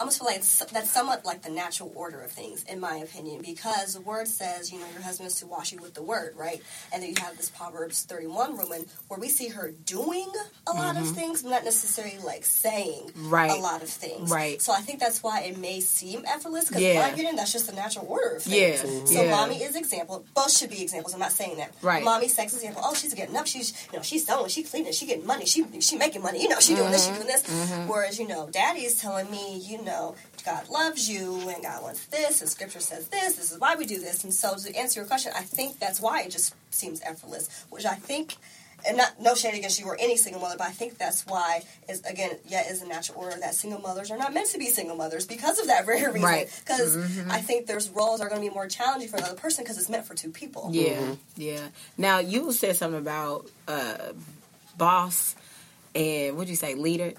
almost 0.00 0.18
feel 0.18 0.26
like 0.26 0.36
it's, 0.38 0.58
that's 0.66 0.90
somewhat 0.90 1.24
like 1.24 1.42
the 1.42 1.50
natural 1.50 1.92
order 1.94 2.20
of 2.20 2.30
things, 2.30 2.64
in 2.64 2.80
my 2.80 2.96
opinion, 2.96 3.42
because 3.42 3.94
the 3.94 4.00
word 4.00 4.28
says, 4.28 4.72
you 4.72 4.78
know, 4.78 4.86
your 4.92 5.02
husband 5.02 5.26
is 5.28 5.36
to 5.36 5.46
wash 5.46 5.72
you 5.72 5.78
with 5.80 5.94
the 5.94 6.02
word, 6.02 6.34
right? 6.36 6.62
And 6.92 7.02
then 7.02 7.10
you 7.10 7.16
have 7.22 7.36
this 7.36 7.50
Proverbs 7.50 8.02
31 8.04 8.56
woman 8.56 8.86
where 9.08 9.18
we 9.20 9.28
see 9.28 9.48
her 9.48 9.70
doing 9.84 10.28
a 10.66 10.72
lot 10.72 10.96
of 10.96 11.08
things, 11.08 11.44
not 11.44 11.64
necessarily 11.64 12.18
like 12.24 12.44
saying 12.44 13.06
Mm-hmm. 13.08 13.30
Right. 13.30 13.50
a 13.50 13.54
lot 13.62 13.82
of 13.82 13.88
things. 13.88 14.30
Right. 14.30 14.60
So 14.62 14.72
I 14.72 14.80
think 14.80 15.00
that's 15.00 15.22
why 15.22 15.42
it 15.42 15.58
may 15.58 15.80
seem 15.80 16.22
effortless, 16.26 16.68
because 16.68 16.82
Yeah. 16.82 16.90
in 16.94 16.98
my 17.00 17.08
opinion, 17.10 17.36
that's 17.36 17.52
just 17.52 17.66
the 17.68 17.72
natural 17.74 18.06
order 18.08 18.36
of 18.36 18.42
things. 18.42 18.82
Yeah. 18.84 19.04
So 19.04 19.22
Yeah. 19.22 19.30
mommy 19.30 19.62
is 19.62 19.76
example. 19.76 20.24
Both 20.34 20.56
should 20.56 20.70
be 20.70 20.82
examples. 20.82 21.14
I'm 21.14 21.20
not 21.20 21.32
saying 21.32 21.56
that. 21.58 21.72
Right. 21.82 22.02
Mommy 22.04 22.28
sex 22.28 22.54
example. 22.54 22.82
Oh, 22.84 22.94
she's 22.94 23.14
getting 23.14 23.36
up. 23.36 23.46
She's 23.46 23.72
you 23.92 23.98
know 23.98 24.02
she's 24.02 24.24
selling. 24.26 24.48
She 24.48 24.62
cleaning. 24.62 24.92
She 24.92 25.06
getting 25.06 25.26
money. 25.26 25.46
She 25.46 25.64
she 25.80 25.96
making 25.96 26.22
money. 26.22 26.42
You 26.42 26.48
know 26.48 26.60
she 26.60 26.74
doing 26.74 26.90
this. 26.90 27.06
She 27.06 27.12
doing 27.12 27.26
this. 27.26 27.42
Whereas 27.86 28.18
you 28.18 28.26
know 28.28 28.48
daddy 28.50 28.80
is 28.84 28.96
telling 29.00 29.30
me 29.30 29.58
you 29.58 29.82
know 29.82 29.87
God 30.44 30.68
loves 30.68 31.08
you 31.08 31.48
and 31.48 31.62
God 31.62 31.82
wants 31.82 32.06
this 32.06 32.40
and 32.40 32.48
Scripture 32.48 32.80
says 32.80 33.08
this. 33.08 33.36
This 33.36 33.52
is 33.52 33.58
why 33.58 33.74
we 33.76 33.86
do 33.86 33.98
this. 33.98 34.24
And 34.24 34.32
so 34.32 34.56
to 34.56 34.76
answer 34.76 35.00
your 35.00 35.06
question, 35.06 35.32
I 35.36 35.42
think 35.42 35.78
that's 35.78 36.00
why 36.00 36.22
it 36.22 36.30
just 36.30 36.54
seems 36.70 37.00
effortless. 37.02 37.66
Which 37.70 37.84
I 37.84 37.94
think. 37.94 38.36
And 38.86 38.96
not 38.96 39.20
no 39.20 39.34
shade 39.34 39.54
against 39.54 39.80
you 39.80 39.86
or 39.86 39.96
any 39.98 40.16
single 40.16 40.40
mother, 40.40 40.54
but 40.56 40.68
I 40.68 40.70
think 40.70 40.98
that's 40.98 41.26
why 41.26 41.64
is 41.88 42.00
again, 42.04 42.38
yeah, 42.46 42.70
is 42.70 42.80
a 42.80 42.86
natural 42.86 43.18
order 43.18 43.36
that 43.40 43.56
single 43.56 43.80
mothers 43.80 44.12
are 44.12 44.16
not 44.16 44.32
meant 44.32 44.50
to 44.50 44.58
be 44.58 44.66
single 44.66 44.94
mothers 44.94 45.26
because 45.26 45.58
of 45.58 45.66
that 45.66 45.84
very 45.84 46.06
reason. 46.06 46.22
Right. 46.22 46.62
Because 46.64 46.96
I 47.28 47.40
think 47.40 47.66
there's 47.66 47.90
roles 47.90 48.20
are 48.20 48.28
going 48.28 48.40
to 48.40 48.48
be 48.48 48.54
more 48.54 48.68
challenging 48.68 49.08
for 49.08 49.16
another 49.16 49.34
person 49.34 49.64
because 49.64 49.78
it's 49.78 49.88
meant 49.88 50.06
for 50.06 50.14
two 50.14 50.30
people. 50.30 50.70
Yeah, 50.72 51.16
yeah. 51.36 51.66
Now 51.96 52.20
you 52.20 52.52
said 52.52 52.76
something 52.76 53.00
about 53.00 53.50
uh, 53.66 54.12
boss 54.76 55.34
and 55.94 56.36
what 56.36 56.40
would 56.40 56.48
you 56.48 56.56
say, 56.56 56.74
leader? 56.74 57.12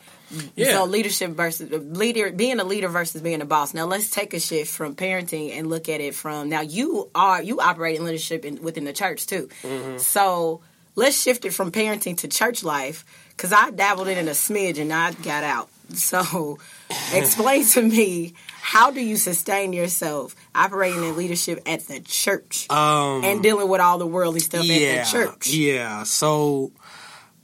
Yeah. 0.55 0.73
So 0.73 0.85
leadership 0.85 1.31
versus 1.31 1.71
leader, 1.71 2.31
being 2.31 2.59
a 2.59 2.63
leader 2.63 2.87
versus 2.87 3.21
being 3.21 3.41
a 3.41 3.45
boss. 3.45 3.73
Now 3.73 3.85
let's 3.85 4.09
take 4.09 4.33
a 4.33 4.39
shift 4.39 4.71
from 4.71 4.95
parenting 4.95 5.57
and 5.57 5.67
look 5.67 5.89
at 5.89 6.01
it 6.01 6.15
from 6.15 6.49
now. 6.49 6.61
You 6.61 7.09
are 7.15 7.41
you 7.41 7.59
operate 7.59 7.97
in 7.97 8.05
leadership 8.05 8.45
in, 8.45 8.61
within 8.61 8.85
the 8.85 8.93
church 8.93 9.27
too. 9.27 9.49
So 9.97 10.61
let's 10.95 11.21
shift 11.21 11.45
it 11.45 11.53
from 11.53 11.71
parenting 11.71 12.17
to 12.17 12.27
church 12.27 12.63
life 12.63 13.05
because 13.29 13.53
I 13.53 13.71
dabbled 13.71 14.07
in 14.07 14.17
it 14.17 14.27
a 14.27 14.31
smidge 14.31 14.79
and 14.79 14.93
I 14.93 15.13
got 15.13 15.43
out. 15.43 15.69
So 15.93 16.59
explain 17.13 17.65
to 17.67 17.81
me 17.81 18.33
how 18.61 18.91
do 18.91 19.01
you 19.01 19.17
sustain 19.17 19.73
yourself 19.73 20.35
operating 20.53 21.03
in 21.03 21.15
leadership 21.17 21.61
at 21.65 21.87
the 21.87 22.01
church? 22.01 22.69
Um, 22.69 23.23
and 23.23 23.41
dealing 23.41 23.67
with 23.67 23.81
all 23.81 23.97
the 23.97 24.05
worldly 24.05 24.41
stuff 24.41 24.63
yeah, 24.65 24.75
at 24.75 25.05
the 25.05 25.11
church. 25.11 25.47
Yeah. 25.47 26.03
So, 26.03 26.71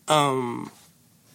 um, 0.08 0.70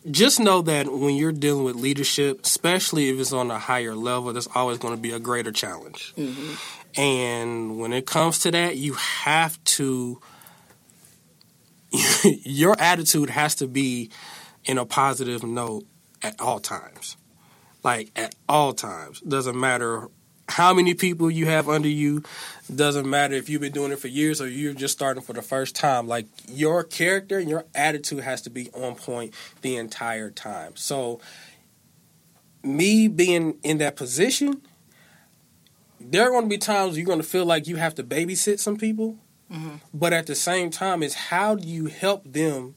just 0.09 0.41
know 0.41 0.63
that 0.63 0.91
when 0.91 1.15
you're 1.15 1.33
dealing 1.33 1.65
with 1.65 1.77
leadership, 1.77 2.41
especially 2.45 3.11
if 3.11 3.19
it's 3.19 3.33
on 3.33 3.51
a 3.51 3.59
higher 3.59 3.95
level, 3.95 4.33
there's 4.33 4.49
always 4.55 4.79
going 4.79 4.95
to 4.95 5.01
be 5.01 5.13
a 5.13 5.19
greater 5.19 5.53
challenge. 5.53 6.15
Mm-hmm. 6.17 7.01
And 7.01 7.79
when 7.79 7.93
it 7.93 8.07
comes 8.07 8.41
to 8.41 8.51
that, 8.51 8.77
you 8.77 8.95
have 8.95 9.63
to 9.65 10.21
your 12.25 12.77
attitude 12.79 13.31
has 13.31 13.57
to 13.57 13.67
be 13.67 14.11
in 14.65 14.79
a 14.79 14.87
positive 14.87 15.43
note 15.43 15.87
at 16.23 16.41
all 16.41 16.61
times. 16.61 17.17
Like 17.83 18.11
at 18.17 18.35
all 18.49 18.73
times. 18.73 19.21
Doesn't 19.21 19.59
matter 19.59 20.09
how 20.51 20.75
many 20.75 20.95
people 20.95 21.31
you 21.31 21.47
have 21.47 21.69
under 21.69 21.89
you. 21.89 22.23
Doesn't 22.75 23.09
matter 23.09 23.35
if 23.35 23.49
you've 23.49 23.61
been 23.61 23.73
doing 23.73 23.93
it 23.93 23.99
for 23.99 24.09
years 24.09 24.41
or 24.41 24.49
you're 24.49 24.75
just 24.75 24.93
starting 24.93 25.23
for 25.23 25.33
the 25.33 25.43
first 25.43 25.75
time. 25.75 26.07
Like 26.07 26.27
your 26.49 26.85
character 26.85 27.39
and 27.39 27.49
your 27.49 27.65
attitude 27.75 28.21
has 28.21 28.43
to 28.43 28.51
be 28.51 28.71
on 28.71 28.95
point 28.95 29.35
the 29.63 29.77
entire 29.77 30.31
time. 30.31 30.77
So 30.77 31.21
me 32.63 33.09
being 33.09 33.59
in 33.63 33.79
that 33.79 33.97
position, 33.97 34.63
there 36.01 36.27
are 36.27 36.31
going 36.31 36.45
to 36.45 36.49
be 36.49 36.59
times 36.59 36.97
you're 36.97 37.07
going 37.07 37.21
to 37.21 37.27
feel 37.27 37.45
like 37.45 37.67
you 37.67 37.77
have 37.77 37.95
to 37.97 38.05
babysit 38.05 38.59
some 38.59 38.77
people. 38.77 39.19
Mm-hmm. 39.51 39.77
But 39.93 40.13
at 40.13 40.27
the 40.27 40.37
same 40.37 40.71
time, 40.71 41.03
is 41.03 41.15
how 41.15 41.57
do 41.57 41.67
you 41.67 41.87
help 41.87 42.25
them 42.25 42.77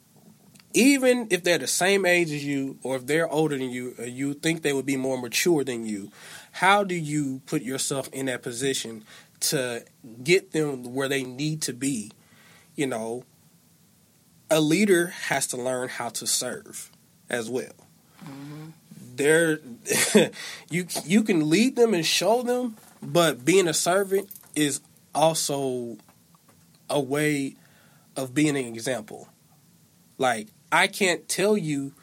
even 0.74 1.28
if 1.30 1.44
they're 1.44 1.60
the 1.60 1.68
same 1.68 2.06
age 2.06 2.32
as 2.32 2.44
you 2.44 2.78
or 2.84 2.96
if 2.96 3.06
they're 3.06 3.30
older 3.30 3.58
than 3.58 3.70
you 3.70 3.94
or 3.98 4.06
you 4.06 4.34
think 4.34 4.62
they 4.62 4.74
would 4.74 4.86
be 4.86 4.98
more 4.98 5.22
mature 5.22 5.64
than 5.64 5.86
you 5.86 6.12
how 6.54 6.84
do 6.84 6.96
you 6.96 7.42
put 7.46 7.62
yourself 7.62 8.10
in 8.14 8.28
that 8.28 8.42
position 8.42 9.04
to 9.42 9.84
get 10.24 10.52
them 10.52 10.94
where 10.94 11.10
they 11.10 11.24
need 11.24 11.62
to 11.64 11.74
be? 11.74 12.12
You 12.76 12.88
know 12.88 13.26
a 14.54 14.62
leader 14.62 15.08
has 15.08 15.48
to 15.48 15.58
learn 15.58 15.90
how 15.90 16.10
to 16.10 16.28
serve 16.28 16.92
as 17.30 17.50
well. 17.50 17.74
Mm-hmm. 18.24 18.70
there 19.16 19.60
you 20.70 20.88
you 21.04 21.24
can 21.24 21.50
lead 21.50 21.76
them 21.76 21.94
and 21.94 22.06
show 22.06 22.42
them 22.42 22.78
but 23.02 23.44
being 23.44 23.68
a 23.68 23.74
servant 23.74 24.30
is 24.56 24.80
also 25.14 25.98
a 26.90 27.02
way 27.02 27.56
of 28.16 28.34
being 28.34 28.56
an 28.56 28.66
example. 28.66 29.28
Like 30.18 30.48
I 30.72 30.88
can't 30.88 31.28
tell 31.28 31.58
you 31.58 31.94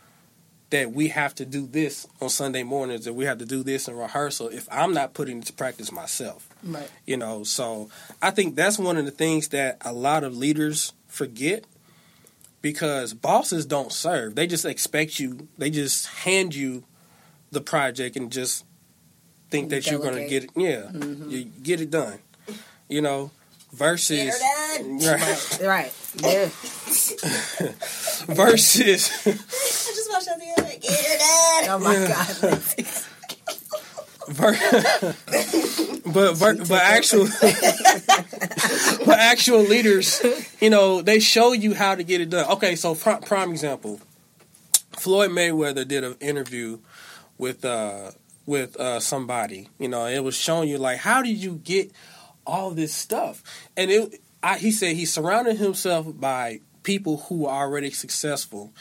that 0.71 0.93
we 0.93 1.09
have 1.09 1.35
to 1.35 1.45
do 1.45 1.67
this 1.67 2.07
on 2.21 2.29
Sunday 2.29 2.63
mornings 2.63 3.07
or 3.07 3.13
we 3.13 3.25
have 3.25 3.39
to 3.39 3.47
do 3.47 3.63
this 3.63 3.89
in 3.89 3.97
rehearsal 3.97 4.49
if 4.49 4.69
I'm 4.71 4.95
not 4.95 5.15
putting 5.15 5.39
it 5.39 5.47
to 5.47 5.53
practice 5.53 5.91
myself. 5.91 6.49
Right. 6.63 6.89
You 7.07 7.17
know, 7.17 7.43
so 7.43 7.91
I 8.23 8.31
think 8.31 8.55
that's 8.55 8.79
one 8.79 8.97
of 8.97 9.05
the 9.05 9.11
things 9.11 9.49
that 9.49 9.79
a 9.81 9.93
lot 9.93 10.23
of 10.23 10.37
leaders 10.37 10.93
forget 11.09 11.65
because 12.63 13.15
bosses 13.15 13.67
don't 13.67 13.93
serve. 13.93 14.37
They 14.37 14.47
just 14.47 14.65
expect 14.65 15.19
you, 15.19 15.49
they 15.59 15.71
just 15.71 16.07
hand 16.07 16.55
you 16.55 16.85
the 17.51 17.61
project 17.61 18.17
and 18.17 18.31
just 18.31 18.65
think 19.51 19.71
that 19.71 19.85
Delegate. 19.85 19.93
you're 19.93 20.13
going 20.13 20.23
to 20.23 20.29
get 20.29 20.45
it. 20.45 20.51
Yeah, 20.55 20.83
mm-hmm. 20.91 21.31
you 21.31 21.45
get 21.45 21.81
it 21.81 21.91
done. 21.91 22.21
You 22.89 23.03
know, 23.03 23.31
versus 23.73 24.41
right, 24.81 25.59
right, 25.63 25.93
yeah. 26.23 26.49
versus. 28.35 29.80
Other 30.31 30.69
day. 30.69 30.79
Get 30.81 30.93
her 30.93 31.19
done. 31.19 31.71
Oh 31.71 31.79
my 31.79 31.95
god. 32.07 33.07
but 34.31 34.55
but, 36.39 36.69
but 36.69 36.83
actual 36.83 37.27
but 39.05 39.19
actual 39.19 39.63
leaders, 39.63 40.23
you 40.61 40.71
know, 40.71 41.03
they 41.03 41.19
show 41.19 41.53
you 41.53 41.75
how 41.75 41.97
to 41.97 42.05
get 42.05 42.21
it 42.21 42.31
done. 42.31 42.49
Okay, 42.53 42.77
so 42.77 42.95
prime, 42.95 43.21
prime 43.23 43.51
example, 43.51 44.01
Floyd 44.99 45.31
Mayweather 45.31 45.87
did 45.87 46.05
an 46.05 46.17
interview 46.21 46.79
with 47.39 47.65
uh 47.65 48.13
with 48.47 48.77
uh 48.77 49.01
somebody. 49.01 49.69
You 49.79 49.89
know, 49.89 50.07
it 50.07 50.21
was 50.21 50.37
showing 50.37 50.69
you 50.69 50.79
like 50.79 50.99
how 50.99 51.23
did 51.23 51.37
you 51.37 51.61
get 51.65 51.91
all 52.47 52.71
this 52.71 52.95
stuff. 52.95 53.43
And 53.77 53.91
it, 53.91 54.21
I, 54.43 54.59
he 54.59 54.71
said 54.71 54.97
he 54.97 55.07
surrounded 55.07 55.57
himself 55.57 56.07
by 56.19 56.61
people 56.83 57.19
who 57.29 57.41
were 57.41 57.51
already 57.51 57.91
successful, 57.91 58.73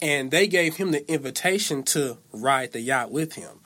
and 0.00 0.30
they 0.30 0.46
gave 0.46 0.76
him 0.76 0.90
the 0.90 1.10
invitation 1.10 1.82
to 1.84 2.18
ride 2.32 2.72
the 2.72 2.80
yacht 2.80 3.10
with 3.10 3.34
him, 3.34 3.60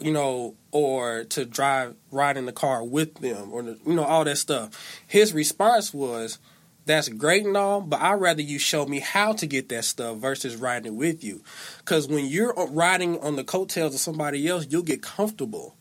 you 0.00 0.12
know, 0.12 0.54
or 0.70 1.24
to 1.24 1.44
drive 1.44 1.94
ride 2.10 2.36
in 2.36 2.46
the 2.46 2.52
car 2.52 2.84
with 2.84 3.16
them, 3.16 3.52
or 3.52 3.62
you 3.62 3.78
know 3.94 4.04
all 4.04 4.24
that 4.24 4.38
stuff. 4.38 5.00
His 5.06 5.32
response 5.32 5.92
was. 5.92 6.38
That's 6.86 7.08
great 7.08 7.46
and 7.46 7.56
all, 7.56 7.80
but 7.80 8.02
I'd 8.02 8.20
rather 8.20 8.42
you 8.42 8.58
show 8.58 8.84
me 8.84 9.00
how 9.00 9.32
to 9.32 9.46
get 9.46 9.70
that 9.70 9.86
stuff 9.86 10.18
versus 10.18 10.56
riding 10.56 10.92
it 10.92 10.94
with 10.94 11.24
you. 11.24 11.42
Because 11.78 12.08
when 12.08 12.26
you're 12.26 12.52
riding 12.52 13.18
on 13.20 13.36
the 13.36 13.42
coattails 13.42 13.94
of 13.94 14.00
somebody 14.02 14.46
else, 14.46 14.66
you'll 14.68 14.82
get 14.82 15.00
comfortable 15.00 15.76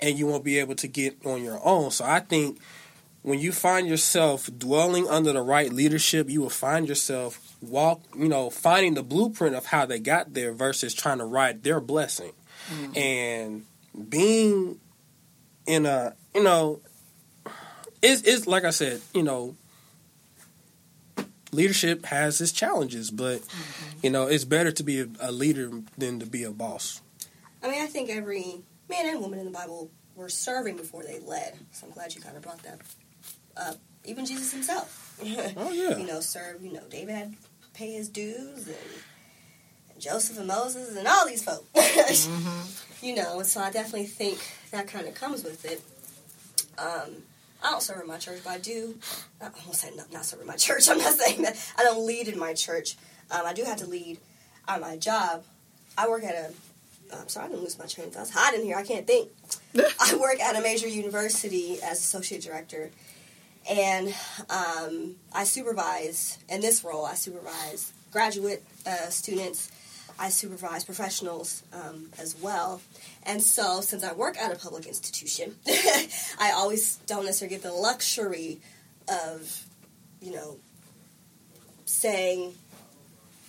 and 0.00 0.18
you 0.18 0.26
won't 0.26 0.44
be 0.44 0.58
able 0.58 0.74
to 0.76 0.88
get 0.88 1.24
on 1.24 1.42
your 1.42 1.60
own. 1.64 1.90
So 1.90 2.04
I 2.04 2.20
think 2.20 2.58
when 3.22 3.38
you 3.38 3.52
find 3.52 3.88
yourself 3.88 4.48
dwelling 4.58 5.08
under 5.08 5.32
the 5.32 5.42
right 5.42 5.72
leadership, 5.72 6.30
you 6.30 6.40
will 6.40 6.50
find 6.50 6.88
yourself 6.88 7.56
walk, 7.60 8.02
you 8.16 8.28
know, 8.28 8.50
finding 8.50 8.94
the 8.94 9.02
blueprint 9.02 9.54
of 9.54 9.66
how 9.66 9.86
they 9.86 9.98
got 9.98 10.34
there 10.34 10.52
versus 10.52 10.94
trying 10.94 11.18
to 11.18 11.24
ride 11.24 11.62
their 11.62 11.80
blessing. 11.80 12.32
Mm-hmm. 12.70 12.98
And 12.98 13.64
being 14.08 14.80
in 15.66 15.86
a, 15.86 16.14
you 16.34 16.42
know, 16.42 16.80
it's, 18.00 18.22
it's 18.22 18.46
like 18.46 18.64
I 18.64 18.70
said, 18.70 19.00
you 19.12 19.22
know, 19.22 19.56
leadership 21.50 22.06
has 22.06 22.40
its 22.40 22.52
challenges, 22.52 23.10
but 23.10 23.40
mm-hmm. 23.40 23.98
you 24.02 24.10
know, 24.10 24.26
it's 24.26 24.44
better 24.44 24.70
to 24.72 24.82
be 24.82 25.00
a, 25.00 25.08
a 25.20 25.32
leader 25.32 25.70
than 25.96 26.20
to 26.20 26.26
be 26.26 26.44
a 26.44 26.50
boss. 26.50 27.02
I 27.62 27.68
mean, 27.68 27.82
I 27.82 27.86
think 27.86 28.10
every 28.10 28.62
man 28.88 29.08
and 29.08 29.20
woman 29.20 29.40
in 29.40 29.44
the 29.44 29.50
Bible 29.50 29.90
were 30.14 30.28
serving 30.28 30.76
before 30.76 31.02
they 31.02 31.18
led. 31.20 31.58
So 31.72 31.86
I'm 31.86 31.92
glad 31.92 32.14
you 32.14 32.20
kind 32.20 32.36
of 32.36 32.42
brought 32.42 32.62
that 32.62 32.80
up. 33.58 33.76
Even 34.04 34.24
Jesus 34.24 34.52
himself. 34.52 35.16
oh 35.56 35.72
yeah. 35.72 35.96
you 35.98 36.06
know, 36.06 36.20
served. 36.20 36.62
You 36.62 36.72
know, 36.72 36.82
David 36.90 37.14
had 37.14 37.32
to 37.32 37.38
pay 37.74 37.92
his 37.92 38.08
dues, 38.08 38.66
and, 38.66 38.76
and 39.92 40.00
Joseph 40.00 40.38
and 40.38 40.46
Moses, 40.46 40.96
and 40.96 41.06
all 41.06 41.26
these 41.26 41.42
folks. 41.42 41.66
mm-hmm. 41.74 43.04
You 43.04 43.16
know, 43.16 43.42
so 43.42 43.60
I 43.60 43.70
definitely 43.70 44.06
think 44.06 44.38
that 44.70 44.88
kind 44.88 45.06
of 45.06 45.14
comes 45.14 45.44
with 45.44 45.64
it. 45.64 45.82
Um, 46.78 47.22
I 47.62 47.70
don't 47.70 47.82
serve 47.82 48.00
in 48.00 48.06
my 48.06 48.18
church, 48.18 48.40
but 48.44 48.50
I 48.50 48.58
do. 48.58 48.96
I 49.40 49.48
almost 49.60 49.80
say 49.80 49.90
not, 49.94 50.12
not 50.12 50.24
serve 50.24 50.40
in 50.40 50.46
my 50.46 50.56
church. 50.56 50.88
I'm 50.88 50.98
not 50.98 51.14
saying 51.14 51.42
that 51.42 51.56
I 51.76 51.82
don't 51.82 52.06
lead 52.06 52.28
in 52.28 52.38
my 52.38 52.54
church. 52.54 52.96
Um, 53.30 53.42
I 53.44 53.52
do 53.52 53.64
have 53.64 53.78
to 53.78 53.86
lead 53.86 54.18
on 54.66 54.80
my 54.80 54.96
job. 54.96 55.44
I 55.96 56.08
work 56.08 56.22
at 56.22 56.34
a 56.34 56.52
I'm 57.12 57.28
sorry, 57.28 57.46
I 57.46 57.48
didn't 57.48 57.62
lose 57.62 57.78
my 57.78 57.86
train 57.86 58.10
thought. 58.10 58.22
It's 58.22 58.30
hot 58.30 58.54
in 58.54 58.62
here. 58.62 58.76
I 58.76 58.82
can't 58.82 59.06
think. 59.06 59.30
I 59.74 60.16
work 60.16 60.40
at 60.40 60.56
a 60.56 60.60
major 60.60 60.88
university 60.88 61.78
as 61.82 61.98
associate 61.98 62.42
director, 62.42 62.90
and 63.68 64.14
um, 64.50 65.16
I 65.32 65.44
supervise. 65.44 66.38
In 66.48 66.60
this 66.60 66.82
role, 66.84 67.04
I 67.04 67.14
supervise 67.14 67.92
graduate 68.12 68.62
uh, 68.86 69.08
students. 69.10 69.70
I 70.18 70.30
supervise 70.30 70.84
professionals 70.84 71.62
um, 71.72 72.08
as 72.18 72.34
well. 72.40 72.80
And 73.24 73.40
so, 73.40 73.80
since 73.80 74.02
I 74.02 74.12
work 74.14 74.36
at 74.38 74.50
a 74.50 74.56
public 74.56 74.86
institution, 74.86 75.54
I 76.40 76.52
always 76.54 76.96
don't 77.06 77.24
necessarily 77.24 77.54
get 77.54 77.62
the 77.62 77.72
luxury 77.72 78.58
of, 79.08 79.64
you 80.20 80.32
know, 80.32 80.56
saying 81.84 82.54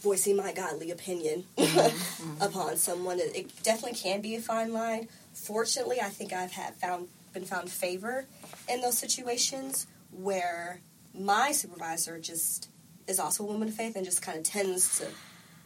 voicing 0.01 0.35
my 0.35 0.53
godly 0.53 0.91
opinion 0.91 1.43
mm-hmm. 1.57 2.41
upon 2.41 2.77
someone. 2.77 3.19
It, 3.19 3.35
it, 3.35 3.63
definitely 3.63 3.97
can 3.97 4.21
be 4.21 4.35
a 4.35 4.41
fine 4.41 4.71
line. 4.71 5.07
Fortunately, 5.33 5.99
I 5.99 6.09
think 6.09 6.33
I've 6.33 6.51
had 6.51 6.75
found 6.75 7.07
been 7.33 7.45
found 7.45 7.69
favor 7.69 8.25
in 8.67 8.81
those 8.81 8.97
situations 8.97 9.85
where 10.12 10.82
my 11.13 11.51
supervisor 11.51 12.20
just 12.20 12.70
is 13.08 13.20
also 13.20 13.44
a 13.44 13.48
woman 13.48 13.68
of 13.68 13.74
faith 13.74 13.96
and 13.96 14.06
just 14.06 14.22
kind 14.22 14.38
of 14.38 14.44
tends 14.44 15.00
to 15.00 15.08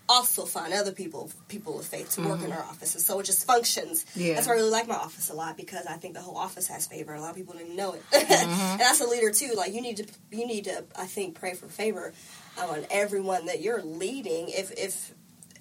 also 0.09 0.45
find 0.45 0.73
other 0.73 0.91
people 0.91 1.31
people 1.47 1.79
of 1.79 1.85
faith 1.85 2.11
to 2.11 2.21
mm-hmm. 2.21 2.29
work 2.29 2.39
in 2.39 2.45
mm-hmm. 2.47 2.53
our 2.53 2.63
offices. 2.63 3.05
So 3.05 3.19
it 3.19 3.25
just 3.25 3.45
functions. 3.45 4.05
Yeah. 4.15 4.35
That's 4.35 4.47
why 4.47 4.53
I 4.53 4.55
really 4.57 4.69
like 4.69 4.87
my 4.87 4.95
office 4.95 5.29
a 5.29 5.33
lot 5.33 5.55
because 5.55 5.85
I 5.85 5.95
think 5.95 6.13
the 6.13 6.21
whole 6.21 6.37
office 6.37 6.67
has 6.67 6.87
favor. 6.87 7.13
A 7.13 7.21
lot 7.21 7.31
of 7.31 7.35
people 7.35 7.53
don't 7.53 7.63
even 7.63 7.75
know 7.75 7.93
it. 7.93 8.03
Mm-hmm. 8.33 8.71
and 8.71 8.79
that's 8.79 8.99
a 8.99 9.07
leader 9.07 9.31
too. 9.31 9.53
Like 9.55 9.73
you 9.73 9.81
need 9.81 9.97
to 9.97 10.07
you 10.31 10.45
need 10.45 10.65
to 10.65 10.83
I 10.97 11.05
think 11.05 11.39
pray 11.39 11.53
for 11.53 11.67
favor 11.67 12.13
on 12.59 12.85
everyone 12.89 13.45
that 13.45 13.61
you're 13.61 13.81
leading. 13.81 14.49
If 14.49 14.71
if 14.71 15.13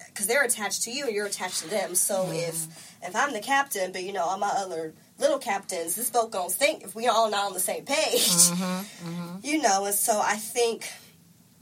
because 0.07 0.27
they're 0.27 0.43
attached 0.43 0.83
to 0.83 0.91
you 0.91 1.05
and 1.05 1.15
you're 1.15 1.25
attached 1.25 1.61
to 1.63 1.69
them. 1.69 1.95
So 1.95 2.25
mm-hmm. 2.25 2.33
if 2.33 2.97
if 3.03 3.15
I'm 3.15 3.31
the 3.31 3.39
captain, 3.39 3.91
but 3.91 4.03
you 4.03 4.11
know 4.11 4.23
all 4.23 4.37
my 4.37 4.51
other 4.55 4.93
little 5.19 5.39
captains, 5.39 5.95
this 5.95 6.09
boat 6.09 6.31
gonna 6.31 6.49
sink 6.49 6.83
if 6.83 6.95
we 6.95 7.07
all 7.07 7.29
not 7.29 7.45
on 7.45 7.53
the 7.53 7.59
same 7.59 7.85
page. 7.85 8.27
Mm-hmm. 8.27 8.63
Mm-hmm. 9.03 9.37
You 9.43 9.61
know, 9.61 9.85
and 9.85 9.93
so 9.93 10.21
I 10.23 10.35
think 10.35 10.89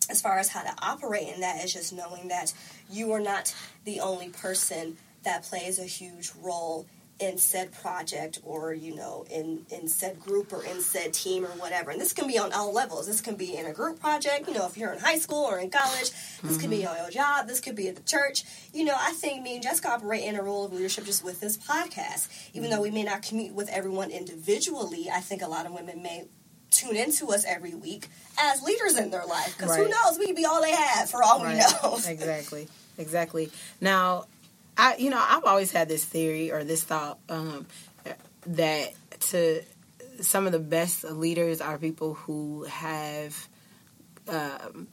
as 0.09 0.21
far 0.21 0.37
as 0.37 0.49
how 0.49 0.61
to 0.61 0.73
operate 0.79 1.27
in 1.33 1.41
that 1.41 1.63
is 1.63 1.73
just 1.73 1.91
knowing 1.91 2.27
that 2.27 2.53
you 2.89 3.11
are 3.13 3.19
not 3.19 3.55
the 3.83 3.99
only 3.99 4.29
person 4.29 4.97
that 5.23 5.43
plays 5.43 5.79
a 5.79 5.85
huge 5.85 6.31
role 6.41 6.85
in 7.21 7.37
said 7.37 7.71
project 7.71 8.39
or 8.43 8.73
you 8.73 8.95
know 8.95 9.25
in 9.29 9.63
in 9.69 9.87
said 9.87 10.19
group 10.19 10.51
or 10.51 10.63
in 10.63 10.81
said 10.81 11.13
team 11.13 11.45
or 11.45 11.49
whatever 11.49 11.91
and 11.91 12.01
this 12.01 12.13
can 12.13 12.27
be 12.27 12.37
on 12.39 12.51
all 12.51 12.73
levels 12.73 13.05
this 13.05 13.21
can 13.21 13.35
be 13.35 13.55
in 13.55 13.67
a 13.67 13.73
group 13.73 13.99
project 13.99 14.47
you 14.47 14.53
know 14.53 14.65
if 14.65 14.75
you're 14.75 14.91
in 14.91 14.99
high 14.99 15.17
school 15.17 15.45
or 15.45 15.59
in 15.59 15.69
college 15.69 16.09
this 16.09 16.41
mm-hmm. 16.41 16.57
could 16.59 16.69
be 16.69 16.79
mm-hmm. 16.79 16.87
on 16.87 16.97
your 16.97 17.09
job 17.11 17.47
this 17.47 17.59
could 17.59 17.75
be 17.75 17.87
at 17.87 17.95
the 17.95 18.01
church 18.03 18.43
you 18.73 18.83
know 18.83 18.95
i 18.97 19.11
think 19.13 19.43
me 19.43 19.53
and 19.53 19.63
jessica 19.63 19.89
operate 19.89 20.23
in 20.23 20.35
a 20.35 20.41
role 20.41 20.65
of 20.65 20.73
leadership 20.73 21.05
just 21.05 21.23
with 21.23 21.39
this 21.39 21.57
podcast 21.57 22.27
even 22.53 22.69
mm-hmm. 22.69 22.77
though 22.77 22.81
we 22.81 22.89
may 22.89 23.03
not 23.03 23.21
commute 23.21 23.53
with 23.53 23.69
everyone 23.69 24.09
individually 24.09 25.07
i 25.13 25.19
think 25.19 25.43
a 25.43 25.47
lot 25.47 25.67
of 25.67 25.71
women 25.71 26.01
may 26.01 26.25
tune 26.71 26.95
into 26.95 27.27
us 27.27 27.45
every 27.45 27.75
week 27.75 28.07
as 28.39 28.63
leaders 28.63 28.97
in 28.97 29.11
their 29.11 29.25
life. 29.25 29.55
Because 29.57 29.75
who 29.75 29.89
knows, 29.89 30.17
we 30.17 30.27
could 30.27 30.37
be 30.37 30.45
all 30.45 30.61
they 30.61 30.71
have 30.71 31.09
for 31.09 31.21
all 31.21 31.41
we 31.41 31.53
know. 31.53 31.99
exactly. 32.07 32.69
Exactly. 32.97 33.51
Now, 33.79 34.25
I 34.77 34.95
you 34.97 35.09
know 35.09 35.23
I've 35.23 35.43
always 35.43 35.71
had 35.71 35.87
this 35.89 36.03
theory 36.05 36.51
or 36.51 36.63
this 36.63 36.83
thought 36.83 37.19
um, 37.29 37.65
that 38.47 38.93
to 39.31 39.61
some 40.21 40.45
of 40.45 40.51
the 40.51 40.59
best 40.59 41.03
leaders 41.03 41.61
are 41.61 41.77
people 41.77 42.13
who 42.13 42.63
have 42.65 43.47
um, 44.27 44.87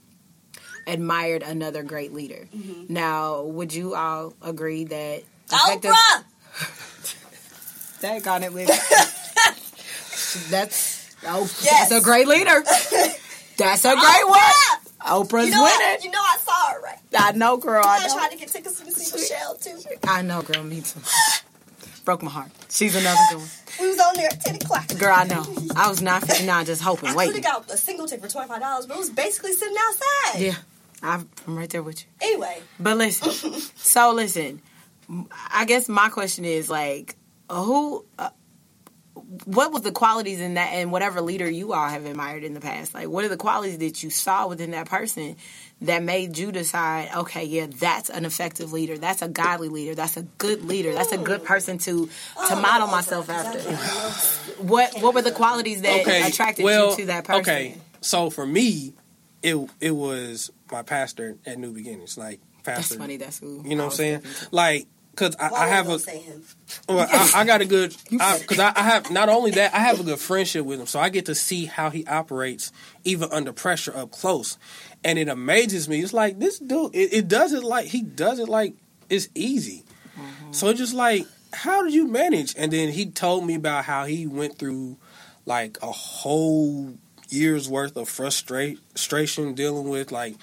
admired 0.87 1.43
another 1.43 1.83
great 1.83 2.13
leader. 2.15 2.49
Now, 2.89 3.43
would 3.43 3.75
you 3.75 3.95
all 3.95 4.35
agree 4.43 4.85
that 4.85 5.23
effective- 5.53 5.93
Oprah! 5.93 6.25
That 8.01 8.23
got 8.23 8.45
it 8.45 8.53
with. 8.53 8.69
that's 10.51 11.17
oh, 11.27 11.41
Yes. 11.63 11.89
that's 11.89 12.01
a 12.01 12.05
great 12.05 12.29
leader. 12.29 12.63
That's 13.57 13.85
a 13.85 13.91
great 13.95 14.01
Oprah! 14.01 14.29
one. 14.29 15.27
Oprah's 15.27 15.47
You 15.47 15.51
know, 15.53 15.65
I, 15.65 15.79
winning. 15.89 16.05
you 16.05 16.11
know 16.13 16.19
I 16.21 16.39
saw 16.39 16.73
her, 16.75 16.81
right? 16.83 16.99
I 17.19 17.33
know, 17.33 17.57
girl. 17.57 17.83
I 17.85 17.99
I 17.99 18.07
know. 18.07 18.15
tried 18.15 18.31
to 18.31 18.37
get 18.37 18.49
tickets 18.49 18.75
to 18.77 18.78
see 18.78 18.78
Michelle, 18.78 18.78
too. 19.77 19.97
I 20.05 20.23
know, 20.23 20.43
girl. 20.43 20.63
Me 20.65 20.81
too. 20.81 21.01
Broke 22.05 22.23
my 22.23 22.31
heart. 22.31 22.51
She's 22.71 22.95
another 22.97 23.21
good 23.31 23.39
one. 23.39 23.49
We 23.81 23.89
was 23.89 23.99
on 24.01 24.15
there 24.17 24.27
at 24.29 24.41
10 24.41 24.57
o'clock. 24.57 24.89
Girl, 24.99 25.15
I 25.15 25.25
know. 25.25 25.45
I 25.77 25.89
was 25.89 26.01
fifty 26.01 26.47
nine, 26.47 26.65
just 26.65 26.83
hoping, 26.83 27.11
I 27.11 27.27
could 27.27 27.35
have 27.37 27.45
got 27.45 27.71
a 27.71 27.77
single 27.77 28.07
ticket 28.07 28.31
for 28.31 28.39
$25, 28.39 28.49
but 28.89 28.91
it 28.91 28.99
was 28.99 29.11
basically 29.11 29.53
sitting 29.53 29.77
outside. 29.79 30.41
Yeah, 30.41 30.55
I'm 31.03 31.29
right 31.47 31.69
there 31.71 31.83
with 31.83 32.01
you. 32.03 32.07
Anyway, 32.21 32.61
But 32.81 32.97
listen, 32.97 33.61
so 33.77 34.13
listen. 34.13 34.63
I 35.53 35.65
guess 35.65 35.89
my 35.89 36.09
question 36.09 36.45
is 36.45 36.69
like, 36.69 37.17
who? 37.51 38.05
Uh, 38.19 38.31
what 39.45 39.73
was 39.73 39.83
the 39.83 39.93
qualities 39.93 40.41
in 40.41 40.55
that, 40.55 40.71
and 40.73 40.91
whatever 40.93 41.21
leader 41.21 41.49
you 41.49 41.73
all 41.73 41.89
have 41.89 42.05
admired 42.05 42.45
in 42.45 42.55
the 42.55 42.61
past? 42.61 42.95
Like, 42.95 43.09
what 43.09 43.25
are 43.25 43.29
the 43.29 43.37
qualities 43.37 43.79
that 43.79 44.03
you 44.03 44.11
saw 44.11 44.47
within 44.49 44.71
that 44.73 44.87
person 44.87 45.37
that 45.83 46.03
made 46.03 46.37
you 46.37 46.51
decide, 46.51 47.09
okay, 47.15 47.45
yeah, 47.45 47.67
that's 47.69 48.11
an 48.11 48.25
effective 48.25 48.73
leader, 48.73 48.99
that's 48.99 49.23
a 49.23 49.29
godly 49.29 49.69
leader, 49.69 49.95
that's 49.95 50.17
a 50.17 50.23
good 50.23 50.65
leader, 50.65 50.93
that's 50.93 51.13
a 51.13 51.19
good 51.19 51.45
person 51.45 51.79
to 51.79 52.07
to 52.07 52.11
Oh, 52.37 52.61
model 52.61 52.89
myself 52.89 53.31
after? 53.31 53.61
What 54.63 55.01
What 55.01 55.15
were 55.15 55.23
the 55.23 55.33
qualities 55.33 55.83
that 55.83 56.01
okay, 56.01 56.27
attracted 56.29 56.65
well, 56.65 56.91
you 56.91 56.97
to 56.97 57.07
that 57.07 57.25
person? 57.25 57.41
Okay, 57.41 57.77
so 58.01 58.31
for 58.31 58.47
me, 58.47 58.95
it 59.43 59.57
it 59.81 59.93
was 59.93 60.51
my 60.73 60.83
pastor 60.83 61.37
at 61.47 61.59
New 61.59 61.73
Beginnings, 61.73 62.19
like 62.19 62.41
That's 62.65 62.89
pastor. 62.89 62.99
funny. 62.99 63.17
That's 63.17 63.39
who. 63.39 63.63
You 63.65 63.77
know 63.77 63.85
what 63.85 63.93
I'm 63.93 63.97
saying? 63.97 64.21
thinking. 64.21 64.49
Like, 64.51 64.87
cause 65.19 65.37
I, 65.39 65.49
I 65.49 65.69
have 65.69 65.89
a 65.89 65.99
well, 66.89 67.09
I, 67.11 67.41
I 67.41 67.45
got 67.45 67.61
a 67.61 67.65
good 67.65 67.95
because 68.11 68.59
I, 68.59 68.73
I 68.75 68.83
have 68.83 69.11
not 69.11 69.29
only 69.29 69.51
that 69.53 69.75
I 69.75 69.81
have 69.81 70.01
a 70.01 70.05
good 70.05 70.19
friendship 70.19 70.65
with 70.65 70.81
him, 70.81 70.87
so 70.87 71.01
I 71.01 71.09
get 71.09 71.27
to 71.27 71.35
see 71.35 71.67
how 71.67 71.91
he 71.91 72.07
operates 72.07 72.73
even 73.05 73.31
under 73.33 73.53
pressure 73.53 73.95
up 73.97 74.13
close, 74.13 74.57
and 75.03 75.19
it 75.19 75.29
amazes 75.29 75.89
me. 75.89 76.01
It's 76.01 76.13
like 76.13 76.39
this 76.39 76.59
dude. 76.59 76.95
It, 76.95 77.13
it 77.13 77.29
does 77.29 77.53
it 77.53 77.65
like 77.65 77.87
he 77.87 78.03
does 78.03 78.39
it 78.39 78.49
like 78.49 78.75
it's 79.11 79.29
easy. 79.35 79.85
So 80.51 80.73
just 80.73 80.95
like, 80.95 81.27
how 81.53 81.85
did 81.85 81.95
you 81.95 82.09
manage? 82.09 82.55
And 82.57 82.73
then 82.73 82.91
he 82.91 83.07
told 83.11 83.47
me 83.47 83.55
about 83.55 83.85
how 83.85 84.05
he 84.05 84.27
went 84.27 84.59
through 84.59 84.97
like 85.47 85.79
a 85.83 85.93
whole 85.93 86.95
year's 87.29 87.69
worth 87.69 87.97
of 87.97 88.09
frustration 88.09 89.55
dealing 89.55 89.89
with 89.89 90.11
like 90.11 90.35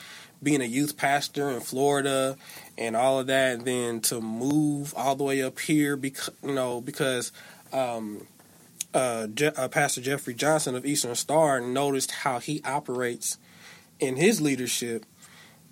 being 0.45 0.61
a 0.61 0.65
youth 0.65 0.95
pastor 0.95 1.49
in 1.49 1.59
Florida 1.59 2.37
and 2.77 2.95
all 2.95 3.19
of 3.19 3.27
that, 3.27 3.55
and 3.55 3.65
then 3.65 3.99
to 4.01 4.21
move 4.21 4.93
all 4.95 5.17
the 5.17 5.25
way 5.25 5.41
up 5.41 5.59
here 5.59 5.97
because 5.97 6.29
you 6.41 6.53
know 6.53 6.79
because 6.79 7.33
um, 7.73 8.25
uh, 8.93 9.27
Je- 9.27 9.47
uh, 9.47 9.67
Pastor 9.67 9.99
Jeffrey 9.99 10.33
Johnson 10.33 10.75
of 10.75 10.85
Eastern 10.85 11.15
Star 11.15 11.59
noticed 11.59 12.11
how 12.11 12.39
he 12.39 12.61
operates 12.63 13.37
in 13.99 14.15
his 14.15 14.39
leadership. 14.39 15.05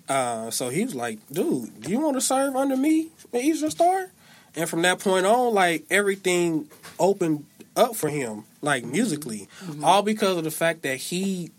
Uh, 0.08 0.50
so 0.50 0.68
he 0.68 0.84
was 0.84 0.94
like, 0.94 1.18
"Dude, 1.32 1.80
do 1.80 1.90
you 1.90 2.00
want 2.00 2.16
to 2.16 2.20
serve 2.20 2.54
under 2.56 2.76
me 2.76 3.08
at 3.32 3.40
Eastern 3.42 3.70
Star?" 3.70 4.10
And 4.56 4.68
from 4.68 4.82
that 4.82 4.98
point 4.98 5.24
on, 5.24 5.54
like 5.54 5.84
everything 5.88 6.68
opened 6.98 7.46
up 7.76 7.96
for 7.96 8.08
him, 8.08 8.44
like 8.60 8.84
musically, 8.84 9.48
all 9.82 10.02
because 10.02 10.36
of 10.36 10.44
the 10.44 10.50
fact 10.50 10.82
that 10.82 10.96
he, 10.96 11.50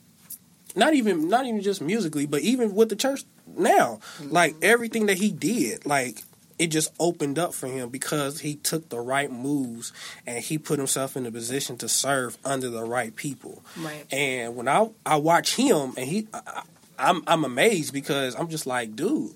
not 0.75 0.93
even 0.93 1.29
not 1.29 1.45
even 1.45 1.61
just 1.61 1.81
musically, 1.81 2.25
but 2.25 2.41
even 2.41 2.75
with 2.75 2.89
the 2.89 2.95
church 2.95 3.23
now, 3.57 3.99
like 4.21 4.53
mm-hmm. 4.53 4.63
everything 4.63 5.05
that 5.07 5.17
he 5.17 5.31
did, 5.31 5.85
like 5.85 6.23
it 6.57 6.67
just 6.67 6.93
opened 6.99 7.37
up 7.37 7.53
for 7.53 7.67
him 7.67 7.89
because 7.89 8.39
he 8.39 8.55
took 8.55 8.89
the 8.89 8.99
right 8.99 9.31
moves 9.31 9.91
and 10.25 10.43
he 10.43 10.57
put 10.57 10.79
himself 10.79 11.17
in 11.17 11.25
a 11.25 11.31
position 11.31 11.77
to 11.77 11.89
serve 11.89 12.37
under 12.45 12.69
the 12.69 12.83
right 12.83 13.15
people. 13.15 13.63
Right. 13.77 14.05
And 14.11 14.55
when 14.55 14.67
I 14.67 14.89
I 15.05 15.17
watch 15.17 15.55
him 15.55 15.93
and 15.97 16.07
he, 16.07 16.27
I, 16.33 16.63
I'm 16.97 17.23
I'm 17.27 17.43
amazed 17.43 17.93
because 17.93 18.35
I'm 18.35 18.49
just 18.49 18.65
like, 18.65 18.95
dude, 18.95 19.35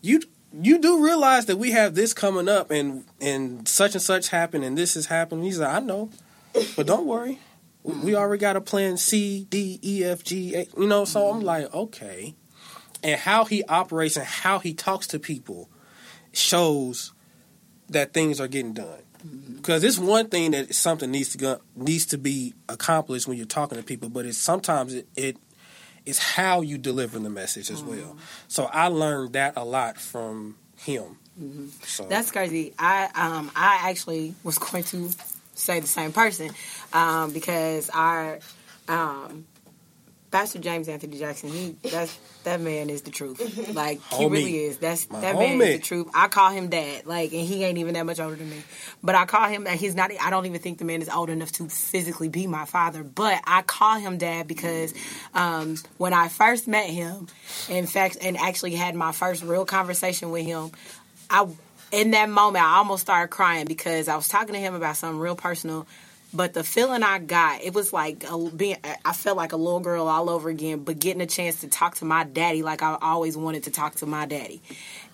you 0.00 0.22
you 0.52 0.78
do 0.78 1.02
realize 1.04 1.46
that 1.46 1.56
we 1.56 1.72
have 1.72 1.94
this 1.94 2.14
coming 2.14 2.48
up 2.48 2.70
and 2.70 3.04
and 3.20 3.68
such 3.68 3.94
and 3.94 4.02
such 4.02 4.28
happened 4.28 4.64
and 4.64 4.76
this 4.76 4.96
is 4.96 5.06
happening. 5.06 5.44
He's 5.44 5.60
like, 5.60 5.74
I 5.74 5.80
know, 5.80 6.10
but 6.76 6.86
don't 6.86 7.06
worry, 7.06 7.38
we, 7.82 7.94
we 7.94 8.14
already 8.14 8.40
got 8.40 8.56
a 8.56 8.60
plan 8.60 8.96
C 8.96 9.46
D 9.48 9.78
E 9.82 10.04
F 10.04 10.22
G. 10.24 10.54
A, 10.54 10.66
you 10.78 10.86
know, 10.86 11.04
so 11.04 11.28
I'm 11.28 11.38
mm-hmm. 11.38 11.46
like, 11.46 11.74
okay, 11.74 12.34
and 13.02 13.20
how 13.20 13.44
he 13.44 13.64
operates 13.64 14.16
and 14.16 14.26
how 14.26 14.58
he 14.58 14.74
talks 14.74 15.06
to 15.08 15.18
people 15.18 15.68
shows 16.32 17.12
that 17.88 18.12
things 18.12 18.40
are 18.40 18.48
getting 18.48 18.72
done. 18.72 19.02
Mm-hmm. 19.26 19.56
Because 19.56 19.84
it's 19.84 19.98
one 19.98 20.28
thing 20.28 20.52
that 20.52 20.74
something 20.74 21.10
needs 21.10 21.30
to 21.30 21.38
go, 21.38 21.60
needs 21.76 22.06
to 22.06 22.18
be 22.18 22.54
accomplished 22.68 23.28
when 23.28 23.36
you're 23.36 23.46
talking 23.46 23.76
to 23.76 23.84
people, 23.84 24.08
but 24.08 24.24
it's 24.26 24.38
sometimes 24.38 24.94
it, 24.94 25.08
it 25.16 25.36
it's 26.06 26.18
how 26.18 26.62
you 26.62 26.78
deliver 26.78 27.18
the 27.18 27.28
message 27.28 27.70
as 27.70 27.82
well. 27.82 27.98
Mm-hmm. 27.98 28.18
So 28.48 28.64
I 28.64 28.86
learned 28.88 29.34
that 29.34 29.54
a 29.56 29.64
lot 29.64 29.98
from 29.98 30.56
him. 30.78 31.18
So 31.84 32.06
That's 32.06 32.30
crazy. 32.30 32.74
I 32.78 33.04
um 33.14 33.50
I 33.54 33.90
actually 33.90 34.34
was 34.42 34.58
going 34.58 34.84
to 34.84 35.10
say 35.60 35.80
the 35.80 35.86
same 35.86 36.12
person 36.12 36.50
um 36.92 37.32
because 37.32 37.90
our 37.90 38.38
um 38.88 39.46
Pastor 40.30 40.60
James 40.60 40.88
Anthony 40.88 41.18
Jackson, 41.18 41.50
he 41.50 41.76
that's 41.82 42.16
that 42.44 42.60
man 42.60 42.88
is 42.88 43.02
the 43.02 43.10
truth. 43.10 43.40
Like 43.74 44.00
he 44.12 44.24
Homie. 44.24 44.30
really 44.32 44.64
is. 44.64 44.78
That's 44.78 45.08
My 45.10 45.20
that 45.20 45.36
man 45.36 45.60
is 45.60 45.74
the 45.74 45.78
truth. 45.78 46.08
I 46.14 46.28
call 46.28 46.50
him 46.50 46.68
dad. 46.70 47.06
Like 47.06 47.32
and 47.32 47.42
he 47.46 47.62
ain't 47.64 47.78
even 47.78 47.94
that 47.94 48.04
much 48.04 48.18
older 48.18 48.34
than 48.34 48.50
me. 48.50 48.62
But 49.02 49.14
I 49.14 49.24
call 49.26 49.48
him 49.48 49.66
he's 49.66 49.94
not 49.94 50.10
I 50.20 50.30
don't 50.30 50.46
even 50.46 50.60
think 50.60 50.78
the 50.78 50.84
man 50.84 51.02
is 51.02 51.08
old 51.08 51.30
enough 51.30 51.52
to 51.52 51.68
physically 51.68 52.28
be 52.28 52.46
my 52.46 52.64
father. 52.64 53.02
But 53.04 53.40
I 53.44 53.62
call 53.62 53.98
him 53.98 54.18
dad 54.18 54.48
because 54.48 54.92
um 55.34 55.76
when 55.98 56.12
I 56.12 56.28
first 56.28 56.66
met 56.68 56.90
him, 56.90 57.28
in 57.68 57.86
fact 57.86 58.18
and 58.20 58.36
actually 58.36 58.74
had 58.74 58.94
my 58.94 59.12
first 59.12 59.42
real 59.42 59.64
conversation 59.64 60.30
with 60.30 60.44
him, 60.46 60.72
I 61.28 61.46
in 61.92 62.12
that 62.12 62.28
moment 62.28 62.64
I 62.64 62.76
almost 62.76 63.02
started 63.02 63.28
crying 63.28 63.66
because 63.66 64.08
I 64.08 64.16
was 64.16 64.28
talking 64.28 64.54
to 64.54 64.60
him 64.60 64.74
about 64.74 64.96
something 64.96 65.18
real 65.18 65.36
personal. 65.36 65.86
But 66.32 66.54
the 66.54 66.62
feeling 66.62 67.02
I 67.02 67.18
got, 67.18 67.62
it 67.62 67.74
was 67.74 67.92
like 67.92 68.24
a, 68.30 68.38
being. 68.38 68.76
I 69.04 69.12
felt 69.12 69.36
like 69.36 69.52
a 69.52 69.56
little 69.56 69.80
girl 69.80 70.06
all 70.06 70.30
over 70.30 70.48
again. 70.48 70.84
But 70.84 71.00
getting 71.00 71.20
a 71.22 71.26
chance 71.26 71.62
to 71.62 71.68
talk 71.68 71.96
to 71.96 72.04
my 72.04 72.22
daddy, 72.22 72.62
like 72.62 72.82
I 72.82 72.96
always 73.02 73.36
wanted 73.36 73.64
to 73.64 73.72
talk 73.72 73.96
to 73.96 74.06
my 74.06 74.26
daddy. 74.26 74.62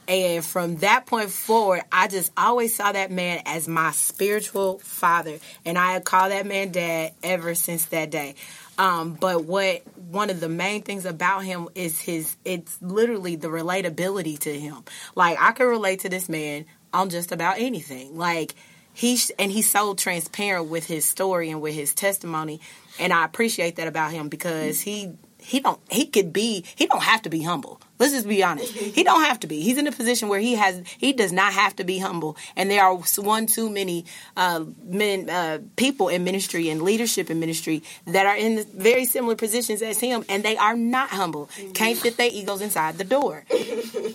And 0.08 0.44
from 0.44 0.76
that 0.76 1.06
point 1.06 1.30
forward, 1.30 1.82
I 1.90 2.08
just 2.08 2.32
always 2.36 2.74
saw 2.74 2.92
that 2.92 3.10
man 3.10 3.42
as 3.44 3.66
my 3.66 3.90
spiritual 3.90 4.78
father, 4.78 5.38
and 5.64 5.76
I 5.76 5.98
call 6.00 6.28
that 6.28 6.46
man 6.46 6.70
dad 6.70 7.12
ever 7.22 7.54
since 7.54 7.86
that 7.86 8.10
day. 8.10 8.36
Um, 8.78 9.14
but 9.14 9.44
what 9.44 9.82
one 9.96 10.30
of 10.30 10.40
the 10.40 10.48
main 10.48 10.82
things 10.82 11.06
about 11.06 11.44
him 11.44 11.68
is 11.74 12.00
his 12.00 12.36
it's 12.44 12.80
literally 12.82 13.36
the 13.36 13.48
relatability 13.48 14.38
to 14.40 14.58
him. 14.58 14.84
Like 15.14 15.38
I 15.40 15.52
can 15.52 15.66
relate 15.66 16.00
to 16.00 16.08
this 16.08 16.28
man 16.28 16.66
on 16.92 17.10
just 17.10 17.32
about 17.32 17.58
anything. 17.58 18.16
Like 18.16 18.54
he's 18.92 19.30
and 19.38 19.50
he's 19.50 19.70
so 19.70 19.94
transparent 19.94 20.68
with 20.68 20.86
his 20.86 21.04
story 21.04 21.50
and 21.50 21.62
with 21.62 21.74
his 21.74 21.94
testimony, 21.94 22.60
and 22.98 23.12
I 23.12 23.24
appreciate 23.24 23.76
that 23.76 23.88
about 23.88 24.12
him 24.12 24.28
because 24.28 24.80
he 24.82 25.12
he 25.38 25.60
don't 25.60 25.80
he 25.90 26.06
could 26.06 26.32
be 26.32 26.64
he 26.76 26.86
don't 26.86 27.02
have 27.02 27.22
to 27.22 27.30
be 27.30 27.42
humble. 27.42 27.80
Let's 27.98 28.12
just 28.12 28.28
be 28.28 28.42
honest. 28.42 28.72
He 28.72 29.02
don't 29.02 29.22
have 29.22 29.40
to 29.40 29.46
be. 29.46 29.60
He's 29.60 29.78
in 29.78 29.86
a 29.86 29.92
position 29.92 30.28
where 30.28 30.40
he 30.40 30.54
has 30.54 30.82
he 30.98 31.12
does 31.12 31.32
not 31.32 31.52
have 31.52 31.76
to 31.76 31.84
be 31.84 31.98
humble. 31.98 32.36
And 32.54 32.70
there 32.70 32.82
are 32.82 32.94
one 33.16 33.46
too 33.46 33.70
many 33.70 34.04
uh, 34.36 34.64
men 34.82 35.30
uh, 35.30 35.58
people 35.76 36.08
in 36.08 36.24
ministry 36.24 36.68
and 36.68 36.82
leadership 36.82 37.30
in 37.30 37.40
ministry 37.40 37.82
that 38.06 38.26
are 38.26 38.36
in 38.36 38.64
very 38.74 39.04
similar 39.04 39.34
positions 39.34 39.82
as 39.82 39.98
him, 39.98 40.24
and 40.28 40.42
they 40.42 40.56
are 40.56 40.76
not 40.76 41.08
humble. 41.10 41.48
Can't 41.74 41.98
fit 41.98 42.16
their 42.16 42.30
egos 42.30 42.60
inside 42.60 42.98
the 42.98 43.04
door. 43.04 43.44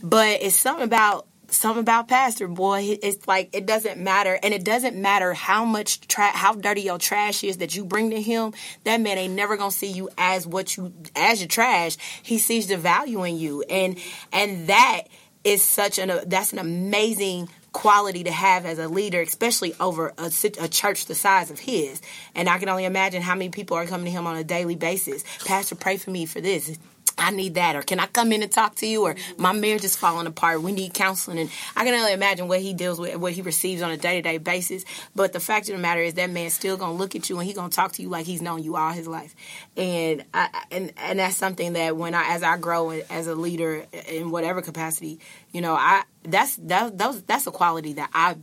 But 0.03 0.41
it's 0.41 0.55
something 0.55 0.83
about 0.83 1.27
something 1.51 1.81
about 1.81 2.07
pastor 2.07 2.47
boy 2.47 2.97
it's 3.01 3.27
like 3.27 3.49
it 3.53 3.65
doesn't 3.65 3.99
matter 3.99 4.39
and 4.41 4.53
it 4.53 4.63
doesn't 4.63 4.95
matter 4.95 5.33
how 5.33 5.65
much 5.65 5.99
tra- 6.07 6.35
how 6.35 6.53
dirty 6.53 6.81
your 6.81 6.97
trash 6.97 7.43
is 7.43 7.57
that 7.57 7.75
you 7.75 7.83
bring 7.83 8.09
to 8.09 8.21
him 8.21 8.53
that 8.83 9.01
man 9.01 9.17
ain't 9.17 9.33
never 9.33 9.57
gonna 9.57 9.71
see 9.71 9.91
you 9.91 10.09
as 10.17 10.47
what 10.47 10.75
you 10.77 10.93
as 11.15 11.41
your 11.41 11.47
trash 11.47 11.97
he 12.23 12.37
sees 12.37 12.67
the 12.67 12.77
value 12.77 13.23
in 13.23 13.37
you 13.37 13.63
and 13.69 13.97
and 14.31 14.67
that 14.67 15.03
is 15.43 15.61
such 15.61 15.99
an 15.99 16.11
that's 16.27 16.53
an 16.53 16.59
amazing 16.59 17.49
quality 17.73 18.25
to 18.25 18.31
have 18.31 18.65
as 18.65 18.79
a 18.79 18.87
leader, 18.87 19.21
especially 19.21 19.73
over 19.79 20.13
a, 20.17 20.31
a, 20.59 20.67
church 20.67 21.05
the 21.05 21.15
size 21.15 21.49
of 21.51 21.59
his. 21.59 22.01
And 22.35 22.49
I 22.49 22.57
can 22.57 22.69
only 22.69 22.85
imagine 22.85 23.21
how 23.21 23.33
many 23.33 23.49
people 23.49 23.77
are 23.77 23.85
coming 23.85 24.05
to 24.05 24.11
him 24.11 24.27
on 24.27 24.35
a 24.35 24.43
daily 24.43 24.75
basis. 24.75 25.23
Pastor, 25.45 25.75
pray 25.75 25.97
for 25.97 26.11
me 26.11 26.25
for 26.25 26.41
this. 26.41 26.77
I 27.21 27.29
need 27.29 27.53
that, 27.53 27.75
or 27.75 27.83
can 27.83 27.99
I 27.99 28.07
come 28.07 28.31
in 28.31 28.41
and 28.41 28.51
talk 28.51 28.75
to 28.77 28.87
you, 28.87 29.03
or 29.03 29.15
my 29.37 29.51
marriage 29.53 29.83
is 29.83 29.95
falling 29.95 30.25
apart. 30.25 30.61
We 30.61 30.71
need 30.71 30.93
counseling, 30.93 31.37
and 31.37 31.51
I 31.75 31.85
can 31.85 31.93
only 31.93 32.13
imagine 32.13 32.47
what 32.47 32.61
he 32.61 32.73
deals 32.73 32.99
with, 32.99 33.15
what 33.17 33.33
he 33.33 33.43
receives 33.43 33.81
on 33.83 33.91
a 33.91 33.97
day 33.97 34.15
to 34.15 34.21
day 34.21 34.37
basis. 34.39 34.85
But 35.15 35.31
the 35.31 35.39
fact 35.39 35.69
of 35.69 35.75
the 35.75 35.81
matter 35.81 36.01
is, 36.01 36.15
that 36.15 36.31
man's 36.31 36.55
still 36.55 36.77
gonna 36.77 36.93
look 36.93 37.15
at 37.15 37.29
you 37.29 37.37
and 37.37 37.45
he's 37.45 37.55
gonna 37.55 37.69
talk 37.69 37.93
to 37.93 38.01
you 38.01 38.09
like 38.09 38.25
he's 38.25 38.41
known 38.41 38.63
you 38.63 38.75
all 38.75 38.91
his 38.91 39.07
life, 39.07 39.35
and 39.77 40.25
I, 40.33 40.49
and 40.71 40.93
and 40.97 41.19
that's 41.19 41.35
something 41.35 41.73
that 41.73 41.95
when 41.95 42.15
I 42.15 42.33
as 42.33 42.41
I 42.41 42.57
grow 42.57 42.89
as 42.89 43.27
a 43.27 43.35
leader 43.35 43.85
in 44.09 44.31
whatever 44.31 44.61
capacity, 44.61 45.19
you 45.51 45.61
know, 45.61 45.75
I 45.75 46.03
that's 46.23 46.55
that 46.55 46.97
those 46.97 47.21
that's 47.23 47.45
a 47.45 47.51
quality 47.51 47.93
that 47.93 48.09
I 48.13 48.37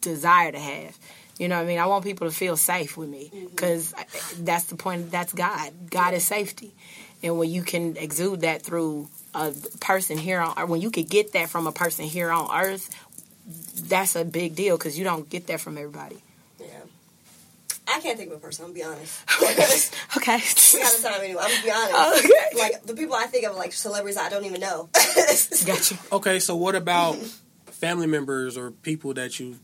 desire 0.00 0.50
to 0.52 0.58
have. 0.58 0.98
You 1.38 1.46
know 1.46 1.54
what 1.54 1.62
I 1.62 1.66
mean? 1.66 1.78
I 1.78 1.86
want 1.86 2.02
people 2.02 2.28
to 2.28 2.34
feel 2.34 2.56
safe 2.56 2.96
with 2.96 3.08
me 3.08 3.30
because 3.50 3.92
mm-hmm. 3.92 4.44
that's 4.44 4.64
the 4.64 4.74
point. 4.74 5.12
That's 5.12 5.32
God. 5.32 5.72
God 5.88 6.14
is 6.14 6.24
safety 6.24 6.74
and 7.22 7.38
when 7.38 7.50
you 7.50 7.62
can 7.62 7.96
exude 7.96 8.42
that 8.42 8.62
through 8.62 9.08
a 9.34 9.52
person 9.80 10.18
here 10.18 10.40
on, 10.40 10.54
or 10.56 10.66
when 10.66 10.80
you 10.80 10.90
could 10.90 11.08
get 11.08 11.32
that 11.32 11.48
from 11.48 11.66
a 11.66 11.72
person 11.72 12.04
here 12.04 12.30
on 12.30 12.48
Earth, 12.54 12.90
that's 13.88 14.16
a 14.16 14.24
big 14.24 14.54
deal 14.54 14.76
because 14.76 14.98
you 14.98 15.04
don't 15.04 15.28
get 15.28 15.46
that 15.48 15.60
from 15.60 15.78
everybody. 15.78 16.22
Yeah. 16.60 16.66
I 17.86 18.00
can't 18.00 18.18
think 18.18 18.30
of 18.30 18.36
a 18.36 18.40
person. 18.40 18.66
I'm 18.66 18.72
gonna 18.72 18.94
be 18.94 18.96
honest. 19.42 19.94
okay. 20.16 20.40
we 20.74 20.80
got 20.80 20.98
time 21.00 21.20
anyway. 21.22 21.42
I'm 21.42 21.50
gonna 21.50 21.62
be 21.64 21.70
honest. 21.70 22.24
Okay. 22.28 22.58
Like 22.58 22.82
the 22.84 22.94
people 22.94 23.14
I 23.14 23.26
think 23.26 23.46
of, 23.46 23.56
like 23.56 23.72
celebrities, 23.72 24.18
I 24.18 24.28
don't 24.28 24.44
even 24.44 24.60
know. 24.60 24.88
gotcha. 25.64 25.96
Okay, 26.12 26.38
so 26.38 26.56
what 26.56 26.74
about 26.74 27.16
family 27.66 28.06
members 28.06 28.58
or 28.58 28.70
people 28.70 29.14
that 29.14 29.40
you 29.40 29.56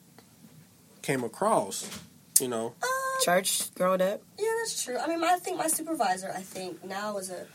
came 1.02 1.22
across? 1.24 1.88
You 2.40 2.48
know, 2.48 2.74
uh, 2.82 3.24
church 3.24 3.72
growing 3.74 4.00
up. 4.00 4.20
Yeah, 4.38 4.53
that's 4.64 4.82
true. 4.82 4.98
I 4.98 5.06
mean, 5.06 5.22
I 5.22 5.36
think 5.36 5.58
my 5.58 5.66
supervisor, 5.66 6.32
I 6.34 6.40
think 6.40 6.84
now 6.84 7.18
is 7.18 7.30
a 7.30 7.46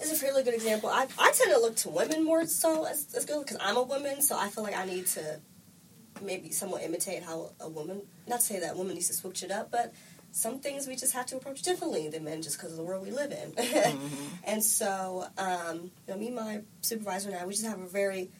is 0.00 0.12
a 0.12 0.14
fairly 0.14 0.42
good 0.42 0.54
example. 0.54 0.88
I 0.88 1.06
I 1.18 1.32
tend 1.32 1.52
to 1.52 1.58
look 1.60 1.76
to 1.76 1.90
women 1.90 2.24
more 2.24 2.46
so 2.46 2.84
as, 2.84 3.06
as 3.16 3.24
good 3.24 3.44
because 3.44 3.58
I'm 3.60 3.76
a 3.76 3.82
woman, 3.82 4.22
so 4.22 4.38
I 4.38 4.48
feel 4.48 4.64
like 4.64 4.76
I 4.76 4.86
need 4.86 5.06
to 5.08 5.40
maybe 6.22 6.50
somewhat 6.50 6.82
imitate 6.82 7.22
how 7.22 7.50
a 7.60 7.68
woman. 7.68 8.02
Not 8.26 8.40
to 8.40 8.46
say 8.46 8.60
that 8.60 8.74
a 8.74 8.76
woman 8.76 8.94
needs 8.94 9.08
to 9.08 9.14
switch 9.14 9.42
it 9.42 9.50
up, 9.50 9.70
but 9.70 9.92
some 10.32 10.58
things 10.60 10.86
we 10.86 10.96
just 10.96 11.12
have 11.12 11.26
to 11.26 11.36
approach 11.36 11.62
differently 11.62 12.08
than 12.08 12.24
men 12.24 12.42
just 12.42 12.56
because 12.56 12.70
of 12.70 12.76
the 12.76 12.82
world 12.82 13.04
we 13.04 13.10
live 13.10 13.32
in. 13.32 13.52
mm-hmm. 13.52 14.24
And 14.44 14.62
so, 14.62 15.26
um, 15.36 15.90
you 16.06 16.14
know, 16.14 16.16
me 16.16 16.26
and 16.28 16.36
my 16.36 16.60
supervisor 16.80 17.30
and 17.30 17.38
I, 17.38 17.44
we 17.46 17.52
just 17.52 17.66
have 17.66 17.80
a 17.80 17.86
very 17.86 18.30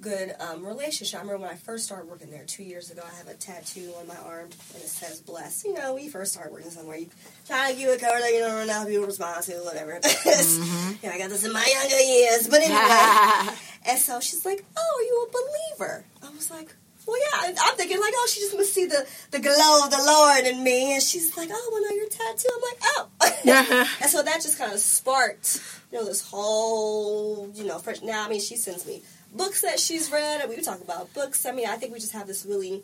good 0.00 0.34
um, 0.40 0.64
relationship. 0.64 1.18
I 1.18 1.22
remember 1.22 1.42
when 1.42 1.50
I 1.50 1.56
first 1.56 1.84
started 1.84 2.08
working 2.08 2.30
there 2.30 2.44
two 2.44 2.62
years 2.62 2.90
ago, 2.90 3.02
I 3.04 3.14
have 3.16 3.28
a 3.28 3.34
tattoo 3.34 3.92
on 3.98 4.06
my 4.06 4.16
arm 4.16 4.48
and 4.74 4.82
it 4.82 4.88
says 4.88 5.20
bless. 5.20 5.64
You 5.64 5.74
know, 5.74 5.94
when 5.94 6.04
you 6.04 6.10
first 6.10 6.32
start 6.32 6.52
working 6.52 6.70
somewhere, 6.70 6.96
you 6.96 7.08
try 7.46 7.72
to 7.72 7.78
give 7.78 7.90
a 7.90 7.96
cover 7.96 8.18
that 8.18 8.32
you 8.32 8.40
don't 8.40 8.66
know 8.66 8.72
how 8.72 8.86
people 8.86 9.06
respond 9.06 9.42
to, 9.44 9.52
whatever. 9.58 9.92
mm-hmm. 10.02 10.92
yeah, 11.04 11.12
I 11.12 11.18
got 11.18 11.30
this 11.30 11.44
in 11.44 11.52
my 11.52 11.66
younger 11.66 12.00
years. 12.00 12.48
But 12.48 12.62
anyway. 12.62 13.56
and 13.86 13.98
so 13.98 14.20
she's 14.20 14.44
like, 14.44 14.64
Oh, 14.76 14.98
are 14.98 15.02
you 15.02 15.28
a 15.28 15.78
believer? 15.78 16.04
I 16.22 16.30
was 16.30 16.50
like, 16.50 16.74
well, 17.06 17.18
yeah, 17.18 17.54
I'm 17.60 17.76
thinking 17.76 17.98
like, 17.98 18.12
oh, 18.14 18.28
she 18.30 18.40
just 18.40 18.54
must 18.54 18.72
see 18.72 18.86
the, 18.86 19.06
the 19.30 19.40
glow 19.40 19.84
of 19.84 19.90
the 19.90 20.02
Lord 20.04 20.44
in 20.44 20.62
me, 20.62 20.94
and 20.94 21.02
she's 21.02 21.36
like, 21.36 21.48
oh, 21.52 21.70
well, 21.72 21.82
no, 21.82 21.96
your 21.96 22.08
tattoo. 22.08 22.48
I'm 22.54 22.62
like, 22.62 22.78
oh, 22.84 23.96
and 24.02 24.10
so 24.10 24.22
that 24.22 24.42
just 24.42 24.58
kind 24.58 24.72
of 24.72 24.78
sparked, 24.78 25.60
you 25.90 25.98
know, 25.98 26.04
this 26.04 26.22
whole, 26.22 27.50
you 27.54 27.64
know, 27.64 27.78
fresh. 27.78 28.02
Now, 28.02 28.26
I 28.26 28.28
mean, 28.28 28.40
she 28.40 28.56
sends 28.56 28.86
me 28.86 29.02
books 29.34 29.62
that 29.62 29.78
she's 29.78 30.10
read, 30.10 30.40
and 30.40 30.50
we 30.50 30.60
talk 30.62 30.80
about 30.80 31.12
books. 31.14 31.46
I 31.46 31.52
mean, 31.52 31.68
I 31.68 31.76
think 31.76 31.92
we 31.92 32.00
just 32.00 32.12
have 32.12 32.26
this 32.26 32.44
really 32.46 32.82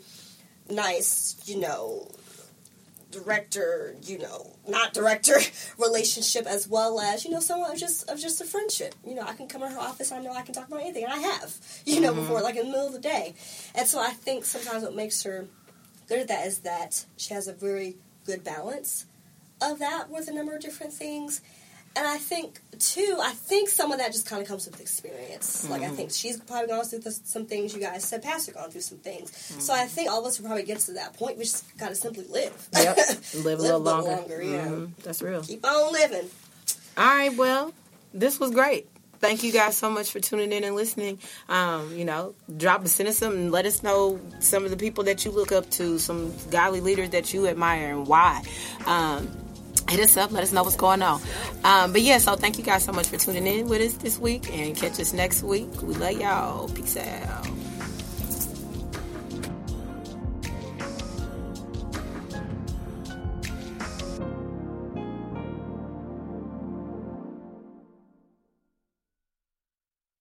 nice, 0.71 1.37
you 1.47 1.61
know, 1.61 2.09
director, 3.11 3.95
you 4.03 4.19
know, 4.19 4.51
not 4.69 4.93
director 4.93 5.37
relationship 5.79 6.47
as 6.47 6.69
well 6.69 7.01
as, 7.01 7.25
you 7.25 7.31
know, 7.31 7.41
someone 7.41 7.71
of 7.71 7.79
just 7.79 8.09
of 8.11 8.19
just 8.19 8.41
a 8.41 8.45
friendship. 8.45 8.95
You 9.07 9.15
know, 9.15 9.23
I 9.23 9.35
can 9.35 9.49
come 9.49 9.63
in 9.63 9.73
her 9.73 9.79
office, 9.79 10.13
I 10.13 10.21
know 10.21 10.33
I 10.33 10.43
can 10.43 10.55
talk 10.55 10.69
about 10.69 10.81
anything, 10.81 11.05
and 11.05 11.13
I 11.13 11.19
have, 11.19 11.57
you 11.85 12.01
know, 12.01 12.13
mm-hmm. 12.13 12.21
before, 12.21 12.41
like 12.43 12.57
in 12.57 12.67
the 12.67 12.71
middle 12.71 12.87
of 12.87 12.93
the 12.93 13.01
day. 13.01 13.35
And 13.75 13.87
so 13.87 14.01
I 14.01 14.11
think 14.11 14.45
sometimes 14.45 14.83
what 14.83 14.95
makes 14.95 15.23
her 15.23 15.47
good 16.09 16.21
at 16.21 16.29
that 16.29 16.47
is 16.47 16.59
that 16.61 17.05
she 17.17 17.35
has 17.35 17.49
a 17.49 17.53
very 17.53 17.97
good 18.25 18.45
balance 18.45 19.07
of 19.61 19.79
that 19.79 20.11
with 20.11 20.29
a 20.29 20.33
number 20.33 20.55
of 20.55 20.61
different 20.61 20.93
things 20.93 21.41
and 21.97 22.07
I 22.07 22.19
think 22.19 22.61
too, 22.79 23.19
I 23.21 23.31
think 23.31 23.69
some 23.69 23.91
of 23.91 23.99
that 23.99 24.13
just 24.13 24.27
kind 24.27 24.43
of 24.43 24.49
comes 24.49 24.67
with 24.67 24.81
experience. 24.81 25.63
Mm-hmm. 25.63 25.73
Like 25.73 25.83
I 25.83 25.89
think 25.89 26.11
she's 26.11 26.39
probably 26.39 26.69
gone 26.69 26.85
through 26.85 27.01
some 27.11 27.47
things. 27.47 27.75
You 27.75 27.81
guys 27.81 28.05
said 28.05 28.23
Pastor 28.23 28.53
gone 28.53 28.71
through 28.71 28.83
some 28.83 28.99
things. 28.99 29.31
Mm-hmm. 29.31 29.61
So 29.61 29.73
I 29.73 29.87
think 29.87 30.11
all 30.11 30.21
of 30.21 30.27
us 30.27 30.39
will 30.39 30.47
probably 30.47 30.65
get 30.65 30.79
to 30.81 30.93
that 30.93 31.15
point. 31.15 31.39
We 31.39 31.45
just 31.45 31.65
gotta 31.79 31.95
simply 31.95 32.25
live. 32.31 32.69
Yep, 32.75 32.97
live, 32.97 33.35
live 33.45 33.59
a 33.59 33.63
little 33.63 33.81
longer. 33.81 34.11
longer 34.11 34.43
yeah, 34.43 34.67
mm-hmm. 34.67 34.93
that's 35.03 35.23
real. 35.23 35.43
Keep 35.43 35.65
on 35.65 35.93
living. 35.93 36.29
All 36.99 37.07
right, 37.07 37.35
well, 37.35 37.73
this 38.13 38.39
was 38.39 38.51
great. 38.51 38.89
Thank 39.19 39.43
you 39.43 39.53
guys 39.53 39.77
so 39.77 39.91
much 39.91 40.11
for 40.11 40.21
tuning 40.21 40.53
in 40.53 40.65
and 40.65 40.77
listening. 40.77 41.19
Um, 41.49 41.95
you 41.97 42.05
know, 42.05 42.35
drop 42.57 42.85
a 42.85 42.89
send 42.89 43.09
us 43.09 43.19
some 43.19 43.33
and 43.33 43.53
let 43.53 43.65
us 43.65 43.83
know 43.83 44.21
some 44.41 44.65
of 44.65 44.71
the 44.71 44.77
people 44.77 45.05
that 45.05 45.25
you 45.25 45.31
look 45.31 45.53
up 45.53 45.71
to, 45.71 45.99
some 45.99 46.35
godly 46.51 46.81
leaders 46.81 47.11
that 47.11 47.33
you 47.33 47.47
admire 47.47 47.91
and 47.91 48.07
why. 48.07 48.43
Um, 48.85 49.46
hit 49.89 50.01
us 50.01 50.17
up. 50.17 50.33
Let 50.33 50.43
us 50.43 50.53
know 50.53 50.63
what's 50.63 50.77
going 50.77 51.03
on. 51.03 51.21
Um, 51.65 51.93
but 51.93 52.03
yeah, 52.03 52.19
so 52.19 52.37
thank 52.37 52.59
you 52.59 52.65
guys 52.65 52.85
so 52.85 52.93
much 52.93 53.09
for 53.09 53.17
tuning 53.17 53.47
in 53.47 53.69
with 53.69 53.81
us 53.81 53.95
this 53.95 54.19
week 54.19 54.53
and 54.53 54.77
catch 54.77 54.99
us 55.01 55.13
next 55.13 55.43
week. 55.43 55.71
We 55.83 55.95
love 55.95 56.13
y'all. 56.13 56.69
Peace 56.69 56.97
out. 56.97 57.66